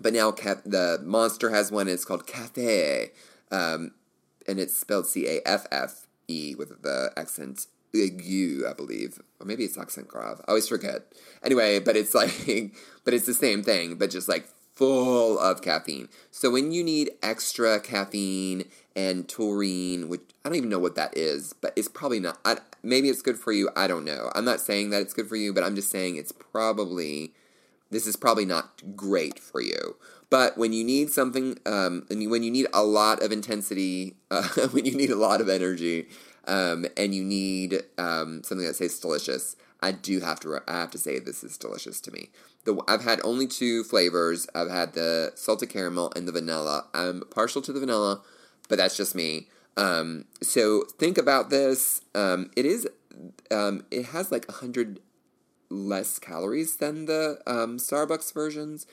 but 0.00 0.12
now 0.12 0.32
ca- 0.32 0.62
the 0.64 0.98
Monster 1.02 1.50
has 1.50 1.70
one. 1.70 1.88
it's 1.88 2.04
called 2.04 2.26
Cafe. 2.26 3.12
Um, 3.50 3.92
and 4.48 4.58
it's 4.58 4.76
spelled 4.76 5.06
C 5.06 5.26
A 5.26 5.40
F 5.46 5.66
F 5.70 6.06
E 6.28 6.54
with 6.56 6.82
the 6.82 7.12
accent 7.16 7.66
aigu, 7.94 8.68
I 8.68 8.72
believe, 8.72 9.20
or 9.40 9.46
maybe 9.46 9.64
it's 9.64 9.78
accent 9.78 10.08
grave. 10.08 10.40
I 10.40 10.48
always 10.48 10.68
forget. 10.68 11.12
Anyway, 11.42 11.78
but 11.78 11.96
it's 11.96 12.14
like, 12.20 12.74
but 13.04 13.14
it's 13.14 13.26
the 13.26 13.34
same 13.34 13.62
thing, 13.62 13.96
but 13.96 14.10
just 14.10 14.28
like 14.28 14.48
full 14.74 15.38
of 15.38 15.62
caffeine. 15.62 16.08
So 16.30 16.50
when 16.50 16.72
you 16.72 16.82
need 16.82 17.12
extra 17.22 17.78
caffeine 17.80 18.64
and 18.96 19.28
taurine, 19.28 20.08
which 20.08 20.22
I 20.44 20.48
don't 20.48 20.58
even 20.58 20.68
know 20.68 20.78
what 20.78 20.96
that 20.96 21.16
is, 21.16 21.52
but 21.52 21.72
it's 21.76 21.88
probably 21.88 22.20
not. 22.20 22.38
I, 22.44 22.58
maybe 22.82 23.08
it's 23.08 23.22
good 23.22 23.38
for 23.38 23.52
you. 23.52 23.70
I 23.76 23.86
don't 23.86 24.04
know. 24.04 24.30
I'm 24.34 24.44
not 24.44 24.60
saying 24.60 24.90
that 24.90 25.02
it's 25.02 25.14
good 25.14 25.28
for 25.28 25.36
you, 25.36 25.52
but 25.52 25.64
I'm 25.64 25.76
just 25.76 25.90
saying 25.90 26.16
it's 26.16 26.32
probably 26.32 27.32
this 27.90 28.06
is 28.06 28.16
probably 28.16 28.44
not 28.44 28.96
great 28.96 29.38
for 29.38 29.60
you. 29.60 29.96
But 30.30 30.58
when 30.58 30.72
you 30.72 30.82
need 30.82 31.10
something, 31.10 31.58
um, 31.64 32.06
when 32.08 32.42
you 32.42 32.50
need 32.50 32.66
a 32.74 32.82
lot 32.82 33.22
of 33.22 33.30
intensity, 33.30 34.16
uh, 34.30 34.48
when 34.72 34.84
you 34.84 34.96
need 34.96 35.10
a 35.10 35.16
lot 35.16 35.40
of 35.40 35.48
energy, 35.48 36.08
um, 36.46 36.86
and 36.96 37.14
you 37.14 37.24
need 37.24 37.82
um, 37.98 38.42
something 38.42 38.66
that 38.66 38.76
tastes 38.76 39.00
delicious, 39.00 39.56
I 39.82 39.92
do 39.92 40.20
have 40.20 40.40
to. 40.40 40.60
I 40.66 40.80
have 40.80 40.90
to 40.92 40.98
say 40.98 41.18
this 41.18 41.44
is 41.44 41.58
delicious 41.58 42.00
to 42.02 42.10
me. 42.10 42.30
The, 42.64 42.80
I've 42.88 43.04
had 43.04 43.20
only 43.22 43.46
two 43.46 43.84
flavors. 43.84 44.46
I've 44.54 44.70
had 44.70 44.94
the 44.94 45.32
salted 45.34 45.68
caramel 45.68 46.12
and 46.16 46.26
the 46.26 46.32
vanilla. 46.32 46.86
I'm 46.94 47.22
partial 47.30 47.60
to 47.62 47.72
the 47.72 47.80
vanilla, 47.80 48.22
but 48.68 48.78
that's 48.78 48.96
just 48.96 49.14
me. 49.14 49.48
Um, 49.76 50.24
so 50.42 50.84
think 50.98 51.18
about 51.18 51.50
this. 51.50 52.00
Um, 52.14 52.50
it 52.56 52.64
is. 52.64 52.88
Um, 53.50 53.84
it 53.90 54.06
has 54.06 54.32
like 54.32 54.50
hundred 54.50 55.00
less 55.68 56.18
calories 56.18 56.76
than 56.76 57.06
the 57.06 57.40
um, 57.46 57.78
Starbucks 57.78 58.32
versions. 58.32 58.86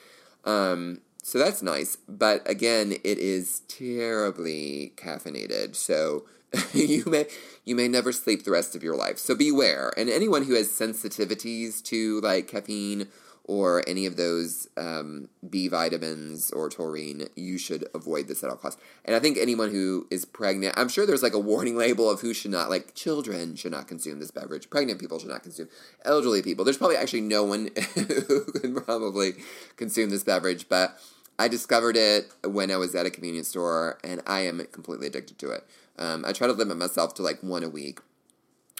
Um, 0.43 1.01
so 1.23 1.37
that's 1.37 1.61
nice. 1.61 1.97
But 2.07 2.47
again, 2.49 2.93
it 3.03 3.17
is 3.17 3.61
terribly 3.67 4.93
caffeinated. 4.95 5.75
So 5.75 6.25
you 6.73 7.05
may 7.05 7.27
you 7.63 7.75
may 7.75 7.87
never 7.87 8.11
sleep 8.11 8.43
the 8.43 8.51
rest 8.51 8.75
of 8.75 8.83
your 8.83 8.95
life. 8.95 9.17
So 9.17 9.35
beware. 9.35 9.93
And 9.97 10.09
anyone 10.09 10.43
who 10.43 10.55
has 10.55 10.67
sensitivities 10.67 11.81
to 11.83 12.19
like 12.21 12.47
caffeine 12.47 13.07
or 13.43 13.83
any 13.87 14.05
of 14.05 14.17
those 14.17 14.67
um, 14.77 15.27
B 15.49 15.67
vitamins 15.67 16.51
or 16.51 16.69
taurine, 16.69 17.27
you 17.35 17.57
should 17.57 17.87
avoid 17.93 18.27
this 18.27 18.43
at 18.43 18.49
all 18.49 18.55
costs. 18.55 18.81
And 19.03 19.15
I 19.15 19.19
think 19.19 19.37
anyone 19.37 19.71
who 19.71 20.07
is 20.11 20.25
pregnant, 20.25 20.75
I'm 20.77 20.89
sure 20.89 21.05
there's 21.05 21.23
like 21.23 21.33
a 21.33 21.39
warning 21.39 21.75
label 21.75 22.09
of 22.09 22.21
who 22.21 22.33
should 22.33 22.51
not, 22.51 22.69
like 22.69 22.93
children 22.93 23.55
should 23.55 23.71
not 23.71 23.87
consume 23.87 24.19
this 24.19 24.31
beverage, 24.31 24.69
pregnant 24.69 24.99
people 24.99 25.19
should 25.19 25.29
not 25.29 25.43
consume, 25.43 25.69
elderly 26.05 26.41
people. 26.41 26.63
There's 26.63 26.77
probably 26.77 26.97
actually 26.97 27.21
no 27.21 27.43
one 27.43 27.69
who 27.95 28.45
can 28.53 28.75
probably 28.75 29.33
consume 29.75 30.11
this 30.11 30.23
beverage, 30.23 30.69
but 30.69 30.97
I 31.39 31.47
discovered 31.47 31.97
it 31.97 32.31
when 32.43 32.69
I 32.69 32.77
was 32.77 32.93
at 32.93 33.07
a 33.07 33.09
convenience 33.09 33.47
store, 33.47 33.97
and 34.03 34.21
I 34.27 34.41
am 34.41 34.63
completely 34.71 35.07
addicted 35.07 35.39
to 35.39 35.49
it. 35.49 35.65
Um, 35.97 36.25
I 36.25 36.31
try 36.31 36.47
to 36.47 36.53
limit 36.53 36.77
myself 36.77 37.13
to 37.15 37.21
like 37.21 37.41
one 37.41 37.63
a 37.63 37.69
week 37.69 37.99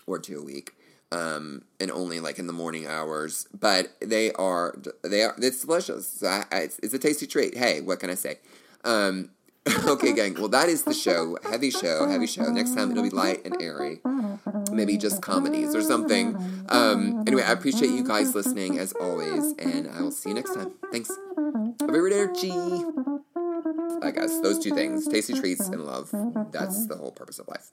or 0.07 0.19
two 0.19 0.39
a 0.39 0.43
week 0.43 0.73
um, 1.11 1.63
and 1.79 1.91
only 1.91 2.19
like 2.19 2.39
in 2.39 2.47
the 2.47 2.53
morning 2.53 2.87
hours. 2.87 3.47
But 3.57 3.95
they 3.99 4.31
are 4.33 4.75
they 5.03 5.23
are 5.23 5.35
it's 5.37 5.61
delicious. 5.65 6.23
I, 6.23 6.45
I, 6.51 6.57
it's, 6.61 6.79
it's, 6.79 6.93
a 6.93 6.99
tasty 6.99 7.27
treat. 7.27 7.57
Hey, 7.57 7.81
what 7.81 7.99
can 7.99 8.09
I 8.09 8.15
say? 8.15 8.39
Um, 8.83 9.31
okay, 9.85 10.13
gang. 10.13 10.33
Well, 10.35 10.47
that 10.49 10.69
is 10.69 10.83
the 10.83 10.93
show. 10.93 11.37
Heavy 11.43 11.69
show, 11.69 12.07
heavy 12.07 12.27
show. 12.27 12.45
Next 12.45 12.73
time 12.73 12.91
it'll 12.91 13.03
be 13.03 13.09
light 13.09 13.45
and 13.45 13.61
airy. 13.61 14.01
Maybe 14.71 14.97
just 14.97 15.21
comedies 15.21 15.75
or 15.75 15.81
something. 15.81 16.35
Um, 16.69 17.23
anyway, 17.27 17.43
I 17.43 17.51
appreciate 17.51 17.91
you 17.91 18.03
guys 18.03 18.33
listening 18.33 18.79
as 18.79 18.93
always, 18.93 19.53
and 19.59 19.87
I 19.89 20.01
will 20.01 20.11
see 20.11 20.29
you 20.29 20.35
next 20.35 20.55
time. 20.55 20.71
Thanks. 20.91 21.11
Arrivederci. 21.81 23.21
I 24.01 24.11
guess 24.11 24.39
those 24.41 24.59
two 24.59 24.73
things: 24.73 25.07
tasty 25.07 25.33
treats 25.33 25.67
and 25.67 25.83
love. 25.85 26.09
That's 26.51 26.87
the 26.87 26.95
whole 26.95 27.11
purpose 27.11 27.39
of 27.39 27.47
life. 27.47 27.71